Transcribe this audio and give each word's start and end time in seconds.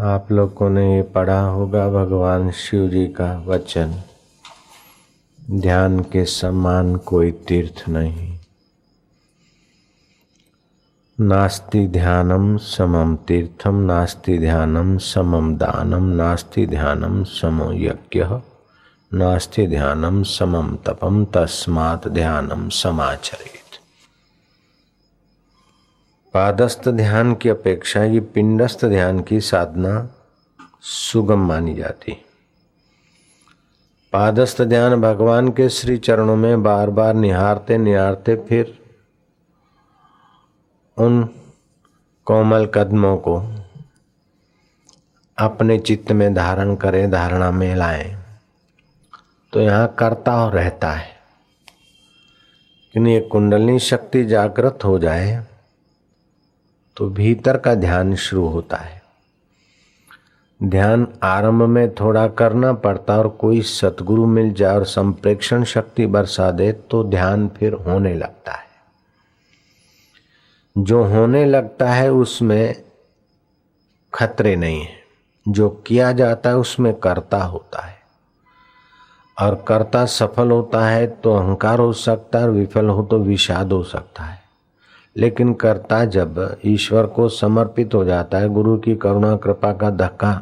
आप 0.00 0.32
लोगों 0.32 0.70
ने 0.70 0.96
ये 0.96 1.02
पढ़ा 1.02 1.40
होगा 1.40 1.88
भगवान 1.88 2.50
शिव 2.50 2.88
जी 2.88 3.06
का 3.06 3.42
वचन। 3.46 4.02
ध्यान 5.50 6.00
के 6.00 6.24
समान 6.24 6.96
कोई 6.96 7.30
तीर्थ 7.32 7.88
नहीं। 7.88 8.38
नास्ति 11.20 11.88
ध्यानम 11.88 12.56
समम 12.56 13.16
तीर्थम 13.16 13.74
नास्ति 13.74 14.38
ध्यानम 14.38 14.98
समम 14.98 15.56
दानम 15.56 16.04
नास्ति 16.04 16.66
ध्यानम 16.66 17.24
समो 17.24 17.72
यज्ञ, 17.72 18.24
नास्ति 19.14 19.66
ध्यानम 19.66 20.22
समम 20.22 20.76
तपम 20.76 21.24
तस्मात् 21.24 22.08
ध्यानम 22.08 22.68
समाचरित 22.68 23.57
पादस्थ 26.34 26.88
ध्यान 26.88 27.34
की 27.34 27.48
अपेक्षा 27.48 28.04
ये 28.04 28.20
पिंडस्थ 28.20 28.84
ध्यान 28.84 29.20
की 29.20 29.40
साधना 29.40 30.08
सुगम 30.80 31.46
मानी 31.46 31.74
जाती। 31.74 32.12
पादस्थ 34.12 34.62
ध्यान 34.62 35.00
भगवान 35.00 35.48
के 35.48 35.68
श्री 35.68 35.96
चरणों 35.96 36.36
में 36.36 36.62
बार 36.62 36.90
बार 36.90 37.14
निहारते 37.14 37.78
निहारते 37.78 38.36
फिर 38.36 38.78
उन 40.96 41.28
कोमल 42.24 42.66
कदमों 42.66 43.16
को 43.16 43.42
अपने 45.38 45.78
चित्त 45.78 46.12
में 46.12 46.34
धारण 46.34 46.74
करें, 46.74 47.10
धारणा 47.10 47.50
में 47.50 47.76
लाएँ। 47.76 48.22
तो 49.52 49.60
यहाँ 49.60 49.94
करता 49.98 50.44
और 50.44 50.52
रहता 50.52 50.90
है। 50.90 51.16
क्योंकि 52.92 53.10
ये 53.10 53.20
कुंडलनी 53.20 53.78
शक्ति 53.78 54.24
जागृत 54.24 54.78
हो 54.84 54.98
जाए 54.98 55.47
तो 56.98 57.08
भीतर 57.10 57.56
का 57.56 57.74
ध्यान 57.74 58.14
शुरू 58.14 58.46
होता 58.48 58.76
है। 58.76 59.02
ध्यान 60.62 61.06
आरंभ 61.22 61.62
में 61.62 61.94
थोड़ा 61.94 62.28
करना 62.28 62.72
पड़ता 62.72 63.18
और 63.18 63.28
कोई 63.28 63.60
सतगुरु 63.62 64.26
मिल 64.26 64.52
जाए 64.52 64.74
और 64.76 64.84
संप्रेक्षण 64.84 65.64
शक्ति 65.64 66.06
बरसा 66.06 66.50
दे 66.50 66.72
तो 66.72 67.04
ध्यान 67.04 67.48
फिर 67.48 67.72
होने 67.72 68.14
लगता 68.14 68.52
है। 68.52 68.66
जो 70.76 71.04
होने 71.04 71.44
लगता 71.44 71.90
है 71.90 72.12
उसमें 72.12 72.84
खतरे 74.14 74.56
नहीं 74.56 74.80
है। 74.80 74.98
जो 75.48 75.68
किया 75.68 76.12
जाता 76.12 76.50
है 76.50 76.56
उसमें 76.56 76.94
कर्ता 76.94 77.42
होता 77.42 77.82
है। 77.82 77.96
और 79.42 79.64
कर्ता 79.68 80.04
सफल 80.06 80.50
होता 80.50 80.86
है 80.86 81.06
तो 81.06 81.34
अहंकार 81.34 81.78
हो 81.78 81.92
सकता 81.92 82.38
है 82.38 82.44
और 82.44 82.50
विफल 82.50 82.88
हो 82.88 83.02
तो 83.02 83.18
विषाद 83.18 83.72
हो 83.72 83.82
सकता 83.82 84.24
है। 84.24 84.47
लेकिन 85.16 85.52
कर्ता 85.54 86.04
जब 86.04 86.58
ईश्वर 86.64 87.06
को 87.06 87.28
समर्पित 87.28 87.94
हो 87.94 88.04
जाता 88.04 88.38
है, 88.38 88.48
गुरु 88.48 88.76
की 88.78 88.94
करुणा, 88.96 89.36
कृपा 89.36 89.72
का 89.72 89.90
धक्का 89.90 90.32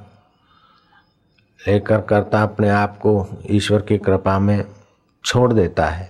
लेकर 1.60 2.00
कर्ता 2.00 2.42
अपने 2.42 2.68
आप 2.68 2.98
को 2.98 3.26
ईश्वर 3.50 3.82
की 3.82 3.98
कृपा 3.98 4.38
में 4.38 4.64
छोड़ 5.24 5.52
देता 5.52 5.86
है। 5.86 6.08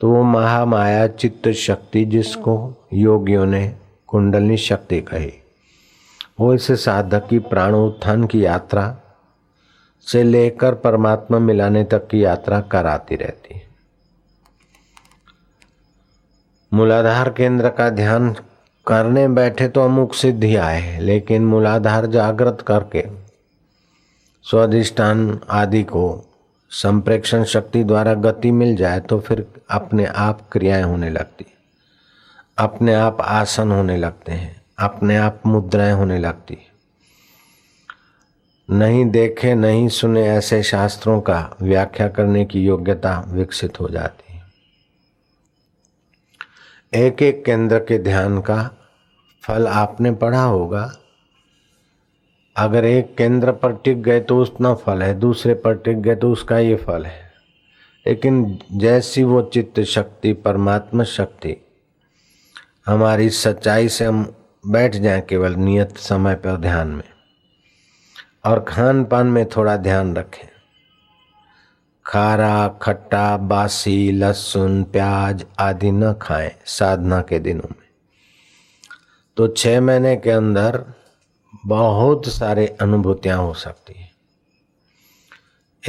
तो 0.00 0.10
वो 0.10 0.22
महामाया 0.22 1.06
चित्त 1.08 1.48
शक्ति 1.48 2.04
जिसको 2.04 2.74
योगियों 2.92 3.46
ने 3.46 3.76
कुंडलनी 4.06 4.56
शक्ति 4.56 5.00
कही, 5.00 5.32
वो 6.40 6.54
इस 6.54 6.70
साधक 6.84 7.26
की 7.28 7.38
प्राण 7.38 7.74
उत्थान 7.74 8.26
की 8.26 8.44
यात्रा 8.44 8.96
से 10.06 10.22
लेकर 10.22 10.74
परमात्मा 10.74 11.38
मिलाने 11.38 11.84
तक 11.84 12.06
की 12.08 12.24
यात्रा 12.24 12.60
कराती 12.60 13.16
रहती 13.16 13.54
है। 13.54 13.63
मूलाधार 16.74 17.28
केंद्र 17.30 17.68
का 17.68 17.88
ध्यान 17.90 18.32
करने 18.86 19.26
बैठे 19.28 19.68
तो 19.68 19.80
अमुक 19.80 20.14
सिद्धि 20.14 20.54
आए, 20.56 20.98
लेकिन 21.00 21.44
मूलाधार 21.44 22.06
जागृत 22.06 22.64
करके 22.66 23.04
स्वाधिष्ठान 24.44 25.38
आदि 25.50 25.82
को 25.82 26.24
संप्रेक्षण 26.70 27.44
शक्ति 27.44 27.84
द्वारा 27.84 28.14
गति 28.14 28.50
मिल 28.50 28.74
जाए 28.76 29.00
तो 29.00 29.20
फिर 29.20 29.46
अपने 29.70 30.06
आप 30.06 30.40
क्रियाएँ 30.52 30.82
होने 30.82 31.10
लगती। 31.10 31.46
अपने 32.58 32.94
आप 32.94 33.20
आसन 33.20 33.72
होने 33.72 33.96
लगते 33.96 34.32
हैं, 34.32 34.56
अपने 34.78 35.16
आप 35.16 35.40
मुद्राएँ 35.46 35.92
होने 35.92 36.18
लगती। 36.18 36.58
नहीं 38.68 39.04
देखे, 39.10 39.54
नहीं 39.54 39.88
सुने 39.88 40.28
ऐसे 40.28 40.62
शास्त्रों 40.62 41.20
का 41.20 41.56
व्याख्या 41.62 42.08
करने 42.08 42.44
की 42.44 42.64
योग्यता 42.64 43.18
विकसित 43.28 43.80
हो 43.80 43.88
जाती। 43.88 44.23
एक 46.94 47.22
एक 47.22 47.44
केंद्र 47.44 47.78
के 47.78 47.98
ध्यान 47.98 48.40
का 48.40 48.70
फल 49.42 49.66
आपने 49.66 50.12
पढ़ा 50.12 50.42
होगा। 50.42 50.96
अगर 52.56 52.84
एक 52.84 53.16
केंद्र 53.16 53.52
पर 53.52 53.72
टिक 53.72 54.02
गए 54.02 54.20
तो 54.20 54.42
उतना 54.42 54.74
फल 54.74 55.02
है, 55.02 55.14
दूसरे 55.14 55.54
पर 55.54 55.74
टिक 55.74 56.02
गए 56.02 56.14
तो 56.14 56.32
उसका 56.32 56.58
ये 56.58 56.76
फल 56.76 57.06
है। 57.06 57.32
लेकिन 58.06 58.58
जैसी 58.72 59.24
वो 59.24 59.42
चित्त 59.42 59.80
शक्ति, 59.80 60.32
परमात्मा 60.32 61.04
शक्ति, 61.04 61.56
हमारी 62.86 63.30
सच्चाई 63.30 63.88
से 63.88 64.04
हम 64.04 64.34
बैठ 64.66 64.96
जाए 64.96 65.20
केवल 65.28 65.54
नियत 65.54 65.96
समय 65.96 66.34
पर 66.34 66.56
ध्यान 66.56 66.88
में। 66.88 67.10
और 68.44 68.60
खान 68.60 69.04
पान 69.04 69.26
में 69.26 69.46
थोड़ा 69.46 69.76
ध्यान 69.76 70.16
रखें। 70.16 70.53
खारा, 72.06 72.68
खट्टा, 72.68 73.36
बासी, 73.36 74.12
लहसुन, 74.12 74.84
प्याज 74.84 75.46
आदि 75.58 75.92
न 75.92 76.12
खाएँ 76.12 76.52
साधना 76.66 77.20
के 77.22 77.38
दिनों 77.38 77.68
में। 77.70 77.88
तो 79.36 79.48
छह 79.48 79.80
महीने 79.80 80.16
के 80.16 80.30
अंदर 80.30 80.84
बहुत 81.66 82.26
सारे 82.26 82.66
अनुभूतियाँ 82.66 83.38
हो 83.38 83.54
सकती 83.54 83.94
है। 84.00 84.10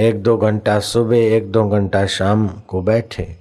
एक 0.07 0.23
दो 0.23 0.37
घंटा 0.37 0.79
सुबह, 0.79 1.17
एक 1.17 1.51
दो 1.51 1.69
घंटा 1.69 2.05
शाम 2.05 2.47
को 2.47 2.81
बैठे। 2.81 3.37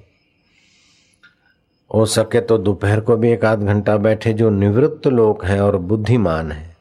हो 1.94 2.06
सके 2.06 2.40
तो 2.40 2.58
दोपहर 2.58 3.00
को 3.00 3.16
भी 3.16 3.30
एक 3.30 3.44
आध 3.44 3.62
घंटा 3.62 3.96
बैठे 3.96 4.32
जो 4.32 4.50
निवृत्त 4.50 5.06
लोग 5.06 5.44
हैं 5.44 5.60
और 5.60 5.76
बुद्धिमान 5.76 6.52
हैं। 6.52 6.76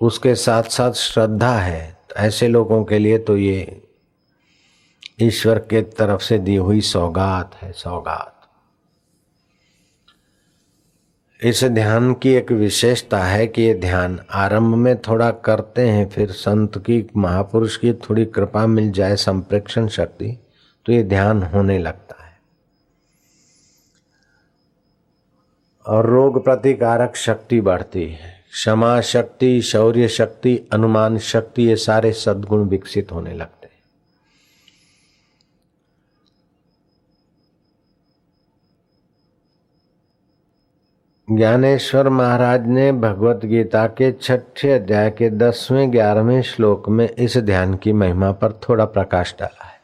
उसके 0.00 0.34
साथ 0.34 0.62
साथ 0.62 0.92
श्रद्धा 0.92 1.58
है। 1.58 1.96
ऐसे 2.16 2.48
लोगों 2.48 2.84
के 2.84 2.98
लिए 2.98 3.18
तो 3.18 3.36
ये 3.36 3.83
ईश्वर 5.22 5.58
के 5.58 5.82
तरफ़ 5.82 6.22
से 6.22 6.38
दी 6.38 6.56
हुई 6.56 6.80
सौगात 6.80 7.54
है, 7.54 7.72
सौगात। 7.72 8.30
इस 11.42 11.64
ध्यान 11.64 12.14
की 12.14 12.32
एक 12.32 12.52
विशेषता 12.52 13.18
है 13.18 13.46
कि 13.46 13.62
ये 13.62 13.74
ध्यान 13.74 14.20
आरंभ 14.30 14.74
में 14.74 14.96
थोड़ा 14.98 15.30
करते 15.30 15.88
हैं, 15.88 16.08
फिर 16.08 16.30
संत 16.30 16.78
की, 16.78 17.06
महापुरुष 17.16 17.76
की 17.76 17.92
थोड़ी 17.92 18.24
कृपा 18.24 18.66
मिल 18.66 18.90
जाए, 18.92 19.16
संप्रेक्षण 19.16 19.88
शक्ति 19.88 20.38
तो 20.86 20.92
ये 20.92 21.02
ध्यान 21.02 21.42
होने 21.42 21.78
लगता 21.78 22.24
है। 22.24 22.32
और 25.86 26.06
रोग 26.06 26.44
प्रतिकारक 26.44 27.16
शक्ति 27.16 27.60
बढ़ती 27.60 28.06
है। 28.06 28.44
क्षमा 28.52 29.00
शक्ति, 29.00 29.62
शौर्य 29.62 30.08
शक्ति, 30.08 30.60
अनुमान 30.72 31.18
शक्ति, 31.18 31.62
ये 31.62 31.76
सारे 31.76 32.12
सद्गुण 32.12 32.68
विकसित 32.68 33.12
होने 33.12 33.34
लगते 33.34 33.63
ज्ञानेश्वर 41.30 42.08
महाराज 42.08 42.66
ने 42.66 42.92
भगवत 42.92 43.44
गीता 43.44 43.86
के 43.86 44.12
छठे 44.12 44.72
अध्याय 44.72 45.10
के 45.10 45.30
दसवें, 45.30 45.92
ग्यारहवें 45.92 46.42
श्लोक 46.42 46.88
में 46.88 47.08
इस 47.08 47.36
ध्यान 47.38 47.74
की 47.74 47.92
महिमा 47.92 48.32
पर 48.32 48.52
थोड़ा 48.52 48.84
प्रकाश 48.84 49.34
डाला 49.40 49.64
है 49.64 49.80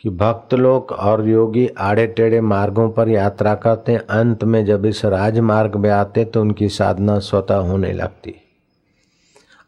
कि 0.00 0.10
भक्त 0.10 0.54
लोग 0.54 0.92
और 0.92 1.28
योगी 1.28 1.68
आड़े 1.68 2.06
टेढ़े 2.06 2.40
मार्गों 2.40 2.90
पर 2.90 3.08
यात्रा 3.08 3.54
करते 3.54 3.96
अंत 3.96 4.44
में 4.44 4.64
जब 4.64 4.86
इस 4.86 5.04
राजमार्ग 5.04 5.76
में 5.76 5.90
आते 5.90 6.24
तो 6.24 6.40
उनकी 6.40 6.68
साधना 6.68 7.18
स्वतः 7.18 7.56
होने 7.56 7.92
लगती 7.92 8.34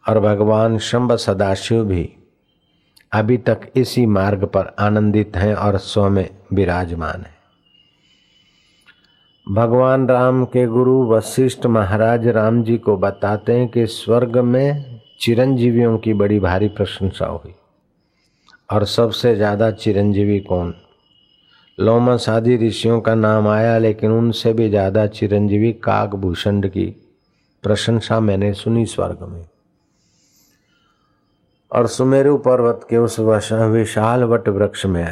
और 0.09 0.21
भगवान 0.21 0.79
शंभ 0.79 1.13
सदाशिव 1.13 1.85
भी 1.85 2.17
अभी 3.13 3.39
तक 3.39 3.61
इसी 3.77 4.07
मार्ग 4.07 4.45
पर 4.45 4.75
आनंदित 4.79 5.37
हैं 5.37 5.55
और 5.55 5.79
स्व 5.79 6.09
में 6.09 6.31
विराजमान 6.53 7.21
है। 7.21 7.40
भगवान 9.47 10.07
राम 10.09 10.45
के 10.45 10.65
गुरु 10.67 10.93
वशिष्ठ 11.07 11.65
महाराज 11.67 12.27
राम 12.29 12.63
जी 12.63 12.77
को 12.79 12.97
बताते 12.97 13.53
हैं 13.53 13.67
कि 13.69 13.87
स्वर्ग 13.87 14.37
में 14.39 15.01
चिरंजीवियों 15.21 15.97
की 15.99 16.13
बड़ी 16.15 16.39
भारी 16.41 16.69
प्रशंसा 16.69 17.27
हुई। 17.27 17.55
और 18.71 18.85
सबसे 18.85 19.35
ज़्यादा 19.37 19.71
चिरंजीवी 19.71 20.39
कौन? 20.41 20.73
लोमस 21.79 22.29
आदि 22.29 22.57
ऋषियों 22.59 23.01
का 23.01 23.15
नाम 23.15 23.49
आया, 23.49 23.79
लेकिन 23.79 24.11
उनसे 24.11 24.53
भी 24.53 24.69
ज़्यादा 24.69 25.07
चिरंजीवी 25.09 25.73
काकभूषण 25.85 26.61
की 26.63 26.87
प्रशंसा 27.65 28.21
मैंने 28.21 28.53
सुनी 28.53 28.85
स्वर्ग 28.87 29.23
में। 29.23 29.45
और 31.73 31.87
सुमेरु 31.87 32.37
पर्वत 32.39 32.87
के 32.91 32.97
उस 32.99 33.19
विशाल 33.21 34.25
वट 34.25 34.49
वृक्ष 34.49 34.87
में 34.87 35.07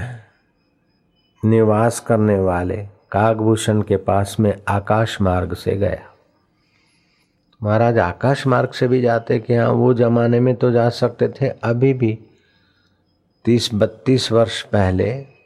निवास 1.43 2.01
करने 2.01 2.39
वाले 2.41 2.77
कागभूषण 3.13 3.83
के 3.83 3.97
पास 3.97 4.37
में 4.41 4.53
आकाश 4.69 5.21
मार्ग 5.21 5.55
से 5.55 5.77
गया। 5.77 6.03
महाराज, 7.63 7.99
आकाश 7.99 8.47
मार्ग 8.47 8.71
से 8.71 8.89
भी 8.89 9.01
जाते 9.01 9.39
कि 9.39 9.55
हाँ 9.55 9.69
वो 9.69 9.95
जमाने 9.95 10.41
में 10.41 10.55
तो 10.57 10.71
जा 10.71 10.89
सकते 10.91 11.29
थे। 11.29 11.49
अभी 11.49 11.93
भी 11.95 12.19
तीस 13.45 13.71
बत्तीस 13.75 14.31
वर्ष 14.33 14.63
पहले 14.63 15.39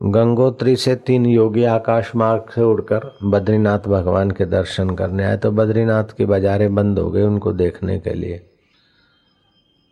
गंगोत्री 0.00 0.76
से 0.76 0.94
तीन 0.96 1.26
योगी 1.26 1.64
आकाश 1.64 2.14
मार्ग 2.16 2.50
से 2.54 2.60
उड़कर 2.60 3.18
बद्रीनाथ 3.24 3.78
भगवान 3.78 4.30
के 4.30 4.44
दर्शन 4.44 4.90
करने 4.90 5.24
आए। 5.24 5.36
तो 5.36 5.50
बद्रीनाथ 5.50 6.04
की 6.04 6.24
बाजारें 6.24 6.74
बंद 6.74 6.98
हो 6.98 7.10
गई 7.10 7.22
उनको 7.22 7.52
देखने 7.52 7.98
के 7.98 8.14
लिए। 8.14 8.42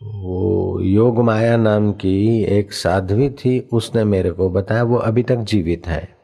वो 0.02 0.80
योग 0.80 1.18
माया 1.18 1.56
नाम 1.56 1.92
की 1.92 2.44
एक 2.44 2.72
साध्वी 2.72 3.30
थी, 3.30 3.68
उसने 3.72 4.04
मेरे 4.04 4.30
को 4.30 4.50
बताया, 4.50 4.82
वो 4.82 4.96
अभी 4.96 5.22
तक 5.22 5.36
जीवित 5.36 5.86
है। 5.86 6.16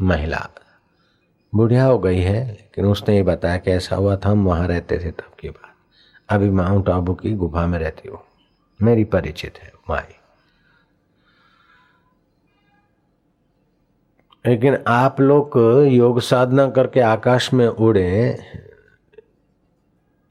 महिला। 0.00 0.48
बुढ़िया 1.54 1.84
हो 1.84 1.98
गई 1.98 2.18
है, 2.18 2.48
लेकिन 2.48 2.84
उसने 2.84 3.16
ये 3.16 3.22
बताया 3.22 3.56
कि 3.56 3.70
ऐसा 3.70 3.96
हुआ 3.96 4.16
था, 4.16 4.30
हम 4.30 4.44
वहाँ 4.44 4.68
रहते 4.68 4.98
थे 4.98 5.10
तब 5.10 5.32
की 5.40 5.48
बात। 5.48 5.74
अभी 6.28 6.50
माउंट 6.50 6.88
आबू 6.88 7.14
की 7.14 7.32
गुफा 7.32 7.66
में 7.66 7.78
रहती 7.78 8.08
हो। 8.08 8.26
मेरी 8.82 9.04
परिचित 9.04 9.58
है, 9.58 9.72
माई। 9.90 10.14
लेकिन 14.46 14.78
आप 14.86 15.20
लोग 15.20 15.50
योग 15.88 16.20
साधना 16.20 16.70
करके 16.70 17.00
आकाश 17.00 17.52
में 17.52 17.68
उड़े 17.68 18.38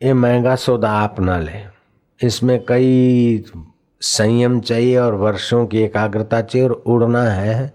ये 0.02 0.14
महँगा 0.14 0.56
सौदा 0.56 0.90
आप 0.92 1.20
ना 1.20 1.38
लें। 1.40 1.70
इसमें 2.20 2.60
कई 2.66 3.44
संयम 4.02 4.60
चाहिए 4.62 4.98
और 4.98 5.16
वर्षों 5.16 5.66
की 5.68 5.82
एकाग्रता 5.82 6.42
चाहिए 6.42 6.68
और 6.68 6.72
उड़ना 6.88 7.24
है। 7.24 7.74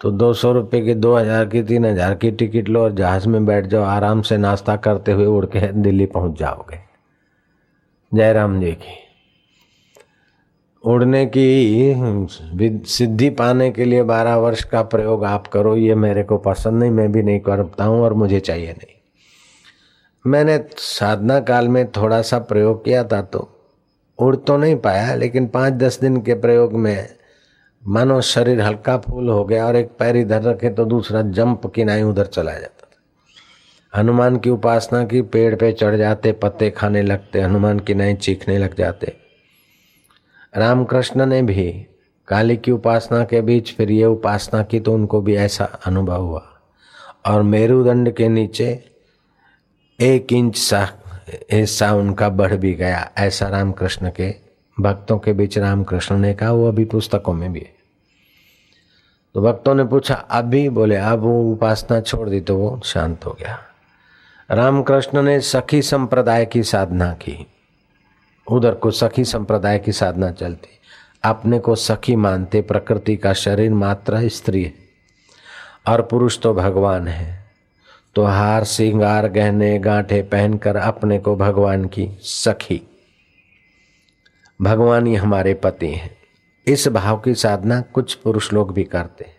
तो 0.00 0.10
दो 0.10 0.32
सौ 0.34 0.52
रुपये 0.52 0.80
की, 0.80 0.94
दो 0.94 1.14
हज़ार 1.16 1.46
की, 1.46 1.62
तीन 1.62 1.84
हज़ार 1.84 2.14
की 2.14 2.30
टिकट 2.32 2.68
लो 2.68 2.82
और 2.82 2.92
जहाज़ 2.94 3.28
में 3.28 3.44
बैठ 3.46 3.66
जाओ, 3.66 3.82
आराम 3.84 4.22
से 4.22 4.36
नाश्ता 4.38 4.76
करते 4.78 5.12
हुए 5.12 5.26
उड़ 5.26 5.44
के 5.46 5.60
दिल्ली 5.72 6.06
पहुँच 6.08 6.38
जाओगे। 6.38 6.78
जयराम 8.12 8.60
जी 8.60 8.72
की। 8.72 8.98
उड़ने 10.84 11.24
की 11.26 12.82
सिद्धि 12.88 13.30
पाने 13.32 13.70
के 13.70 13.84
लिए 13.84 14.02
बारह 14.04 14.36
वर्ष 14.36 14.64
का 14.64 14.82
प्रयोग 14.84 15.24
आप 15.24 15.46
करो, 15.46 15.76
ये 15.76 15.94
मेरे 15.96 16.22
को 16.22 16.38
पसंद 16.40 16.80
नहीं, 16.80 16.90
मैं 16.90 17.10
भी 17.12 17.22
नहीं 17.22 17.40
करता 17.40 17.84
हूँ 17.84 18.02
और 18.02 18.14
मुझे 18.14 18.40
चाहिए 18.40 18.72
नहीं। 18.72 18.93
मैंने 20.24 20.58
साधना 20.78 21.38
काल 21.40 21.68
में 21.68 21.90
थोड़ा 21.92 22.20
सा 22.22 22.38
प्रयोग 22.38 22.84
किया 22.84 23.02
था 23.04 23.20
तो 23.22 23.48
उड़ 24.18 24.36
तो 24.36 24.56
नहीं 24.56 24.76
पाया, 24.76 25.14
लेकिन 25.14 25.46
पाँच 25.46 25.72
दस 25.72 26.00
दिन 26.00 26.20
के 26.22 26.34
प्रयोग 26.34 26.72
में 26.72 27.08
मानो 27.82 28.20
शरीर 28.20 28.60
हल्का 28.60 28.96
फूल 28.98 29.28
हो 29.28 29.44
गया 29.44 29.66
और 29.66 29.76
एक 29.76 29.90
पैर 29.98 30.16
इधर 30.16 30.42
रखे 30.42 30.70
तो 30.70 30.84
दूसरा 30.84 31.22
जंप 31.22 31.66
किनाई 31.66 32.02
उधर 32.02 32.26
चला 32.26 32.52
जाता 32.52 32.86
था। 32.86 33.98
हनुमान 33.98 34.36
की 34.36 34.50
उपासना 34.50 35.04
की, 35.04 35.22
पेड़ 35.22 35.54
पे 35.54 35.72
चढ़ 35.72 35.96
जाते, 35.96 36.32
पत्ते 36.32 36.70
खाने 36.70 37.02
लगते, 37.02 37.40
हनुमान 37.40 37.78
की 37.78 37.94
नाई 37.94 38.14
चीखने 38.14 38.58
लग 38.58 38.76
जाते। 38.76 39.12
रामकृष्ण 40.56 41.26
ने 41.26 41.42
भी 41.42 41.70
काली 42.28 42.56
की 42.56 42.70
उपासना 42.70 43.24
के 43.24 43.40
बीच 43.40 43.74
फिर 43.76 43.90
ये 43.90 44.04
उपासना 44.06 44.62
की 44.62 44.80
तो 44.80 44.92
उनको 44.92 45.20
भी 45.20 45.36
ऐसा 45.36 45.64
अनुभव 45.86 46.22
हुआ। 46.22 46.42
और 47.26 47.42
मेरुदंड 47.42 48.12
के 48.12 48.28
नीचे 48.28 48.72
एक 50.04 50.32
इंच 50.32 50.56
सा, 50.56 50.88
हिस्सा 51.52 51.92
उनका 51.92 52.28
बढ़ 52.28 52.54
भी 52.54 52.74
गया, 52.74 53.10
ऐसा 53.18 53.48
रामकृष्ण 53.48 54.10
के, 54.10 54.34
भक्तों 54.80 55.18
के 55.18 55.32
बीच 55.32 55.58
रामकृष्ण 55.58 56.18
ने 56.18 56.34
कहा, 56.34 56.52
वो 56.52 56.68
अभी 56.68 56.84
पुस्तकों 56.84 57.32
में 57.32 57.52
भी 57.52 57.60
है। 57.60 57.74
तो 59.34 59.42
भक्तों 59.42 59.74
ने 59.74 59.84
पूछा 59.84 60.14
अभी 60.14 60.68
बोले 60.68 60.96
अब 60.96 61.18
वो 61.18 61.52
उपासना 61.52 62.00
छोड़ 62.00 62.28
दी 62.28 62.40
तो 62.40 62.56
वो 62.56 62.80
शांत 62.84 63.26
हो 63.26 63.36
गया। 63.40 63.58
रामकृष्ण 64.50 65.22
ने 65.22 65.40
सखी 65.40 65.82
संप्रदाय 65.82 66.46
की 66.46 66.62
साधना 66.62 67.12
की। 67.12 67.46
उधर 68.50 68.74
को 68.74 68.90
सखी 68.90 69.24
संप्रदाय 69.24 69.78
की 69.78 69.92
साधना 69.92 70.30
चलती। 70.30 70.68
अपने 71.24 71.58
को 71.58 71.74
सखी 71.74 72.16
मानते, 72.16 72.62
प्रकृति 72.62 73.16
का 73.16 73.32
शरीर 73.32 73.70
मात्र 73.70 74.28
स्त्री 74.28 74.64
है, 74.64 74.74
और 75.88 76.02
पुरुष 76.02 76.38
तो 76.38 76.54
भगवान 76.54 77.08
है। 77.08 77.43
तो 78.14 78.24
हार 78.24 78.64
श्रृंगार 78.64 79.28
गहने 79.28 79.78
गांठे 79.78 80.22
पहनकर 80.22 80.76
अपने 80.76 81.18
को 81.18 81.36
भगवान 81.36 81.84
की 81.84 82.18
सखी। 82.22 82.82
भगवान 84.62 85.06
ही 85.06 85.14
हमारे 85.14 85.54
पति 85.54 85.88
हैं। 85.88 86.16
इस 86.66 86.88
भाव 86.88 87.18
की 87.18 87.34
साधना 87.34 87.80
कुछ 87.80 88.14
पुरुष 88.14 88.52
लोग 88.52 88.74
भी 88.74 88.84
करते 88.84 89.24
हैं। 89.24 89.36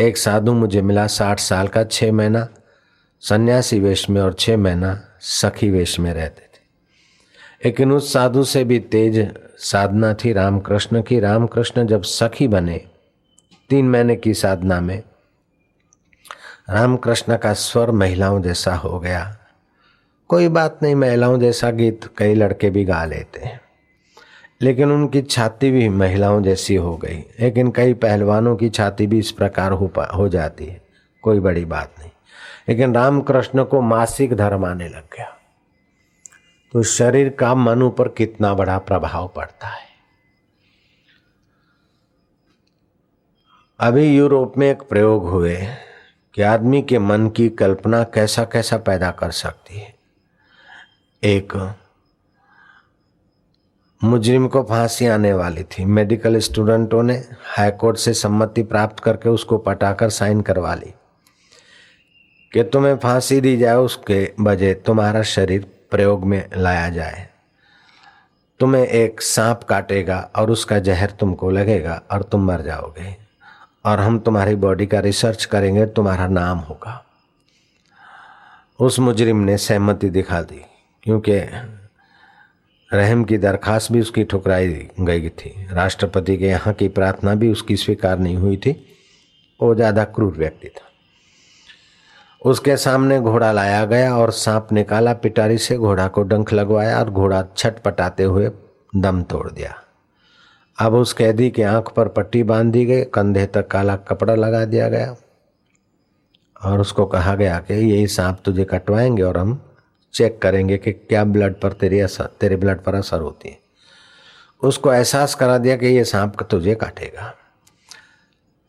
एक 0.00 0.16
साधु 0.16 0.52
मुझे 0.52 0.82
मिला 0.82 1.06
साठ 1.06 1.40
साल 1.40 1.68
का 1.68 1.84
छः 1.84 2.12
महीना। 2.12 2.48
सन्यासी 3.20 3.80
वेश 3.80 4.10
में 4.10 4.20
और 4.20 4.34
छः 4.34 4.56
महीना 4.56 5.04
सखी 5.20 5.70
वेश 5.70 6.00
में 6.00 6.14
रहते 6.14 6.42
थे। 6.42 6.60
लेकिन 7.64 7.92
उस 7.92 8.12
साधु 8.12 8.44
से 8.44 8.64
भी 8.64 8.78
तेज 8.78 9.34
साधना 9.58 10.14
थी 10.14 10.32
रामकृष्ण 10.32 11.02
की। 11.02 11.20
रामकृष्ण 11.20 11.86
जब 11.86 12.02
सखी 12.02 12.48
बने, 12.48 12.84
तीन 13.70 13.88
महीने 13.88 14.16
की 14.16 14.34
साधना 14.34 14.80
में 14.80 15.02
रामकृष्ण 16.70 17.36
का 17.36 17.52
स्वर 17.52 17.90
महिलाओं 17.90 18.42
जैसा 18.42 18.74
हो 18.74 19.00
गया। 19.00 19.36
कोई 20.28 20.48
बात 20.48 20.78
नहीं, 20.82 20.94
महिलाओं 20.94 21.38
जैसा 21.38 21.70
गीत 21.70 22.00
कई 22.18 22.34
लड़के 22.34 22.70
भी 22.70 22.84
गा 22.84 23.04
लेते 23.04 23.40
हैं। 23.40 23.60
लेकिन 24.62 24.92
उनकी 24.92 25.22
छाती 25.22 25.70
भी 25.70 25.88
महिलाओं 25.88 26.42
जैसी 26.42 26.74
हो 26.74 26.96
गई। 26.96 27.18
लेकिन 27.40 27.70
कई 27.70 27.94
पहलवानों 27.94 28.56
की 28.56 28.70
छाती 28.70 29.06
भी 29.06 29.18
इस 29.18 29.30
प्रकार 29.30 29.72
हो 29.72 29.86
पा 29.86 30.04
हो 30.04 30.28
जाती 30.28 30.66
है। 30.66 30.82
कोई 31.22 31.40
बड़ी 31.40 31.64
बात 31.64 31.94
नहीं। 31.98 32.10
लेकिन 32.68 32.94
रामकृष्ण 32.94 33.64
को 33.64 33.80
मासिक 33.80 34.36
धर्म 34.36 34.64
आने 34.64 34.88
लग 34.88 35.02
गया। 35.02 35.36
तो 36.72 36.82
शरीर 36.82 37.28
का 37.28 37.54
मन 37.54 37.82
ऊपर 37.82 38.08
कितना 38.08 38.54
बड़ा 38.54 38.78
प्रभाव 38.78 39.32
पड़ता 39.36 39.66
है। 39.66 39.86
अभी 43.80 44.16
यूरोप 44.16 44.58
में 44.58 44.70
एक 44.70 44.82
प्रयोग 44.82 45.28
हुए। 45.28 45.66
कि 46.34 46.42
आदमी 46.42 46.82
के 46.82 46.98
मन 46.98 47.28
की 47.28 47.48
कल्पना 47.48 48.04
कैसा 48.04 48.44
कैसा 48.44 48.76
पैदा 48.76 49.10
कर 49.10 49.30
सकती 49.30 49.78
है? 49.78 49.94
एक, 51.24 51.74
मुजरिम 54.04 54.48
को 54.48 54.62
फांसी 54.62 55.06
आने 55.06 55.32
वाली 55.32 55.62
थी। 55.62 55.84
मेडिकल 55.84 56.36
स्टूडेंटों 56.36 57.02
ने 57.02 57.24
हाईकोर्ट 57.44 57.96
से 57.96 58.14
सम्मति 58.14 58.62
प्राप्त 58.62 59.00
करके 59.00 59.28
उसको 59.28 59.58
पटाकर 59.58 60.10
साइन 60.10 60.40
करवा 60.40 60.74
ली। 60.74 60.94
कि 62.52 62.62
तुम्हें 62.62 62.98
फांसी 62.98 63.40
दी 63.40 63.56
जाए, 63.56 63.74
उसके 63.74 64.34
बजे 64.40 64.74
तुम्हारा 64.74 65.22
शरीर 65.22 65.66
प्रयोग 65.90 66.24
में 66.24 66.50
लाया 66.56 66.88
जाए। 66.88 67.28
तुम्हें 68.60 68.86
एक 68.86 69.22
सांप 69.22 69.64
काटेगा 69.64 70.30
और 70.36 70.50
उसका 70.50 70.78
जहर 70.78 71.10
तुमको 71.10 71.50
लगेगा 71.50 72.02
और 72.10 72.22
तुम 72.22 72.44
मर 72.44 72.60
जाओगे। 72.60 73.29
और 73.84 74.00
हम 74.00 74.18
तुम्हारी 74.18 74.54
बॉडी 74.56 74.86
का 74.86 75.00
रिसर्च 75.00 75.44
करेंगे, 75.44 75.86
तुम्हारा 75.86 76.26
नाम 76.28 76.58
होगा। 76.58 77.02
उस 78.80 78.98
मुजरिम 78.98 79.36
ने 79.36 79.56
सहमति 79.58 80.10
दिखा 80.10 80.40
दी, 80.42 80.60
क्योंकि 81.02 81.38
रहम 82.90 83.24
की 83.24 83.38
दरखास्त 83.38 83.92
भी 83.92 84.00
उसकी 84.00 84.24
ठुकराई 84.24 84.68
गई 85.00 85.28
थी। 85.30 85.54
राष्ट्रपति 85.70 86.36
के 86.36 86.46
यहाँ 86.46 86.72
की 86.74 86.88
प्रार्थना 86.90 87.34
भी 87.34 87.50
उसकी 87.52 87.76
स्वीकार 87.76 88.18
नहीं 88.18 88.36
हुई 88.36 88.56
थी, 88.56 88.70
वो 89.60 89.74
ज़्यादा 89.74 90.04
क्रूर 90.06 90.32
व्यक्ति 90.34 90.68
था। 90.68 90.88
उसके 92.42 92.76
सामने 92.76 93.18
घोड़ा 93.20 93.50
लाया 93.52 93.84
गया 93.84 94.16
और 94.16 94.30
सांप 94.32 94.68
निकाला, 94.72 95.12
पिटारी 95.14 95.58
से 95.58 95.76
घोड़ा 95.76 96.06
को 96.08 96.22
डंक 96.22 96.52
लगवाया 96.52 96.98
और 96.98 97.10
घोड़ा 97.10 97.42
छटपटाते 97.56 98.24
हुए 98.24 98.50
दम 98.96 99.22
तोड़ 99.22 99.50
दिया। 99.50 99.74
अब 100.80 100.94
उस 100.94 101.12
कैदी 101.12 101.50
के 101.50 101.62
आँख 101.62 101.92
पर 101.92 102.08
पट्टी 102.08 102.42
बाँध 102.42 102.72
दी 102.72 102.84
गई, 102.84 103.02
कंधे 103.02 103.46
तक 103.46 103.68
काला 103.68 103.96
कपड़ा 103.96 104.34
लगा 104.34 104.64
दिया 104.64 104.88
गया। 104.88 105.16
और 106.64 106.80
उसको 106.80 107.06
कहा 107.06 107.34
गया 107.34 107.58
कि 107.58 107.74
यही 107.74 108.06
सांप 108.06 108.38
तुझे 108.44 108.64
कटवाएँगे 108.64 109.22
और 109.22 109.38
हम 109.38 109.74
चेक 110.12 110.42
करेंगे 110.42 110.78
कि 110.78 110.92
क्या 110.92 111.24
ब्लड 111.24 111.54
पर 111.60 111.72
तेरी 111.72 112.00
असर, 112.00 112.24
तेरे 112.24 112.56
ब्लड 112.56 112.80
पर 112.80 112.94
असर 112.94 113.20
होती 113.20 113.48
है। 113.48 113.58
उसको 114.62 114.92
एहसास 114.92 115.34
करा 115.34 115.58
दिया 115.58 115.76
कि 115.76 115.86
ये 115.86 116.04
सांप 116.04 116.42
तुझे 116.42 116.74
काटेगा। 116.74 117.34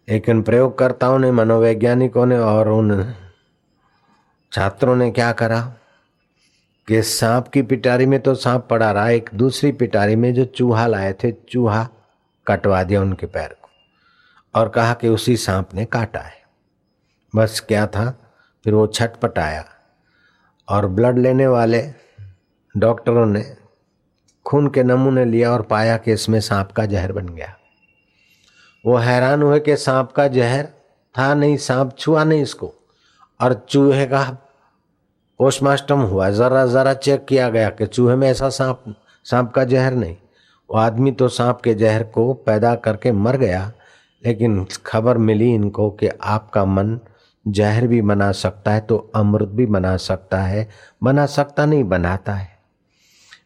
लेकिन 0.10 0.42
प्रयोगकर्ताओं 0.42 1.20
ने, 1.20 1.32
मनोवैज्ञानिकों 1.32 2.26
ने 2.26 2.40
और 2.40 2.70
उन 2.70 3.14
छात्रों 4.52 4.96
ने 4.96 5.12
क्या 5.12 5.32
करा 5.32 5.74
कि 6.88 7.04
सांप 7.04 7.48
की 7.48 7.62
पिटारी 7.62 8.06
में 8.06 8.20
तो 8.20 8.36
सांप 8.36 8.68
पड़ा 8.70 8.92
रहा, 8.92 9.10
एक 9.10 9.30
दूसरी 9.34 9.72
पिटारी 9.72 10.16
में 10.16 10.34
जो 10.34 10.46
चूहा 10.46 10.88
लाए 10.88 11.14
थे, 11.14 11.32
चूहा 11.32 11.90
कटवा 12.48 12.84
दिया 12.84 13.02
उनके 13.02 13.26
पैर 13.26 13.56
को 13.62 13.70
और 14.60 14.70
कहा 14.70 14.94
कि 14.94 15.08
उसी 15.08 15.38
सांप 15.38 15.74
ने 15.74 15.86
काटा 15.86 16.20
है। 16.20 16.40
बस 17.36 17.60
क्या 17.60 17.88
था? 17.88 18.10
फिर 18.64 18.74
वो 18.74 18.88
छटपट 18.88 19.40
आया 19.40 19.66
और 20.70 20.88
ब्लड 20.88 21.18
लेने 21.18 21.48
वाले 21.48 21.82
डॉक्टरों 22.78 23.26
ने 23.26 23.58
खून 24.46 24.68
के 24.68 24.84
नमूने 24.84 25.26
लिया 25.26 25.52
और 25.52 25.62
पाया 25.62 25.98
कि 25.98 26.12
इसमें 26.12 26.40
सांप 26.42 26.72
का 26.72 26.86
जहर 26.86 27.12
बन 27.12 27.30
गया। 27.30 27.56
वो 28.86 28.98
हैरान 28.98 29.42
हुए 29.42 29.60
कि 29.60 29.76
सांप 29.78 30.12
का 30.12 30.28
जहर 30.28 30.68
था 31.16 31.34
नहीं, 31.34 31.58
सांप 31.58 31.96
छुआ 31.98 32.24
नहीं 32.24 32.42
इसको 32.42 32.74
और 33.42 33.54
चूहे 33.70 34.06
का 34.06 34.24
पोस्टमास्टम 35.40 36.00
हुआ। 36.00 36.30
ज़रा 36.30 36.66
ज़रा 36.66 36.94
चेक 36.94 37.26
किया 37.26 37.50
गया 37.50 37.70
कि 37.70 37.86
चूहे 37.86 38.16
में 38.16 38.30
ऐसा 38.30 38.50
सांप 38.50 38.84
सांप 39.26 39.52
का 39.52 39.64
जहर 39.64 39.94
नहीं। 39.94 40.18
वो 40.72 40.78
आदमी 40.78 41.12
तो 41.12 41.28
सांप 41.28 41.62
के 41.62 41.74
जहर 41.74 42.04
को 42.04 42.34
पैदा 42.34 42.76
करके 42.76 43.12
मर 43.12 43.38
गया, 43.38 43.72
लेकिन 44.26 44.66
खबर 44.86 45.18
मिली 45.18 45.54
इनको 45.54 45.90
कि 45.90 46.08
आपका 46.08 46.66
मन 46.66 47.00
जहर 47.48 47.88
भी 47.88 48.02
बना 48.02 48.32
सकता 48.32 48.72
है 48.72 48.80
तो 48.80 49.12
अमृत 49.16 49.48
भी 49.48 49.66
बना 49.66 49.98
सकता 49.98 50.42
है। 50.42 50.68
बना 51.04 51.26
सकता 51.26 51.66
नहीं, 51.66 51.84
बनाता 51.84 52.34
है। 52.34 52.50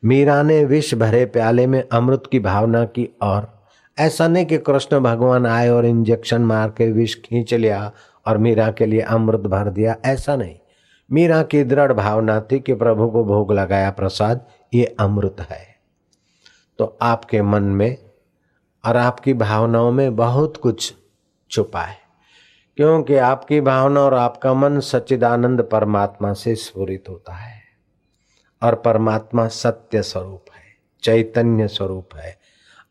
मीरा 0.06 0.44
ने 0.44 0.64
विष 0.66 0.94
भरे 0.96 1.26
प्याले 1.26 1.68
में 1.68 1.84
अमृत 1.92 2.24
की 2.32 2.40
भावना 2.40 2.86
की 2.86 3.10
और 3.22 3.68
ऐसा 4.00 4.28
नहीं 4.28 4.46
कि 4.46 4.58
कृष्ण 4.58 5.00
भगवान 5.00 5.46
आए 5.46 5.70
और 5.70 5.86
इंजेक्शन 5.86 6.42
मार 6.42 6.70
के 6.70 6.92
विष 6.92 7.16
खींच 7.16 7.54
लिया 7.54 7.92
और 8.28 8.38
मीरा 8.38 8.72
के 8.72 8.86
लिए 8.86 9.02
अमृत 9.02 9.40
भर 9.40 9.70
दिया, 9.70 9.96
ऐसा 10.06 10.36
नहीं। 10.36 10.56
मीरा 11.12 11.44
की 11.44 11.64
दृढ़ 11.64 11.94
भावना 11.94 12.40
थी 12.42 12.60
कि 12.60 12.74
प्रभु 12.74 13.10
को 13.10 13.24
भोग 13.24 13.54
लगाया 13.54 13.90
प्रसाद, 13.92 14.46
ये 14.74 14.96
अमृत 15.00 15.48
है। 15.52 15.75
तो 16.78 16.98
आपके 17.02 17.42
मन 17.42 17.64
में 17.64 17.98
और 18.86 18.98
आपकी 18.98 19.34
भावनाओं 19.34 19.92
में 19.92 20.16
बहुत 20.16 20.58
कुछ 20.58 20.94
छुपा 21.52 21.82
है। 21.82 21.98
क्योंकि 22.78 23.16
आपकी 23.16 23.62
भावना 23.62 24.02
और 24.02 24.14
आपका 24.14 24.54
मन 24.54 24.80
सच्चिदानंद 24.80 25.62
परमात्मा 25.62 26.34
से 26.34 26.56
स्फुरित 26.56 27.04
होता 27.10 27.34
है 27.34 27.62
और 28.64 28.76
परमात्मा 28.76 29.48
सत्य 29.48 30.02
स्वरूप 30.02 30.46
है, 30.54 30.64
चैतन्य 31.04 31.68
स्वरूप 31.68 32.10
है। 32.16 32.40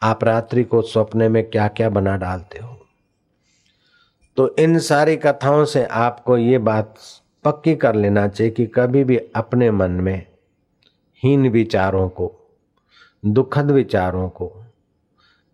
आप 0.03 0.25
रात्रि 0.25 0.65
को 0.65 0.83
सपने 0.83 1.29
में 1.29 1.51
क्या 1.51 1.69
क्या 1.69 1.91
बना 1.91 2.17
डालते 2.17 2.59
हो? 2.59 2.87
तो 4.37 4.57
इन 4.57 4.79
सारी 4.79 5.17
कथाओं 5.17 5.65
से 5.65 5.85
आपको 5.85 6.39
ये 6.39 6.59
बात 6.59 6.95
पक्की 7.45 7.77
कर 7.77 7.95
लेना 7.95 8.29
चाहिए 8.29 8.51
कि 8.51 8.67
कभी 8.67 9.05
भी 9.05 9.17
अपने 9.17 9.71
मन 9.71 9.91
में 9.91 10.27
हीन 11.23 11.49
विचारों 11.49 12.09
को 12.09 12.44
दुखद 13.25 13.71
विचारों 13.71 14.29
को, 14.29 14.47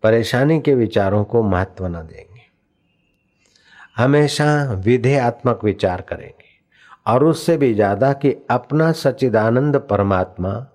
परेशानी 0.03 0.59
के 0.59 0.73
विचारों 0.75 1.23
को 1.23 1.43
महत्व 1.43 1.87
न 1.87 1.93
देंगे। 1.93 2.41
हमेशा 3.97 4.73
विधेयात्मक 4.85 5.63
विचार 5.63 6.01
करेंगे 6.01 6.49
और 7.07 7.23
उससे 7.23 7.57
भी 7.57 7.73
ज़्यादा 7.73 8.11
कि 8.13 8.35
अपना 8.49 8.91
सच्चिदानंद 8.91 9.77
परमात्मा 9.89 10.67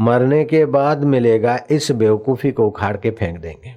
मरने 0.00 0.44
के 0.44 0.64
बाद 0.66 1.04
मिलेगा 1.04 1.58
इस 1.70 1.90
बेवकूफ़ी 1.92 2.52
को 2.52 2.66
उखाड़ 2.66 2.96
के 2.96 3.10
फेंक 3.10 3.40
देंगे। 3.40 3.74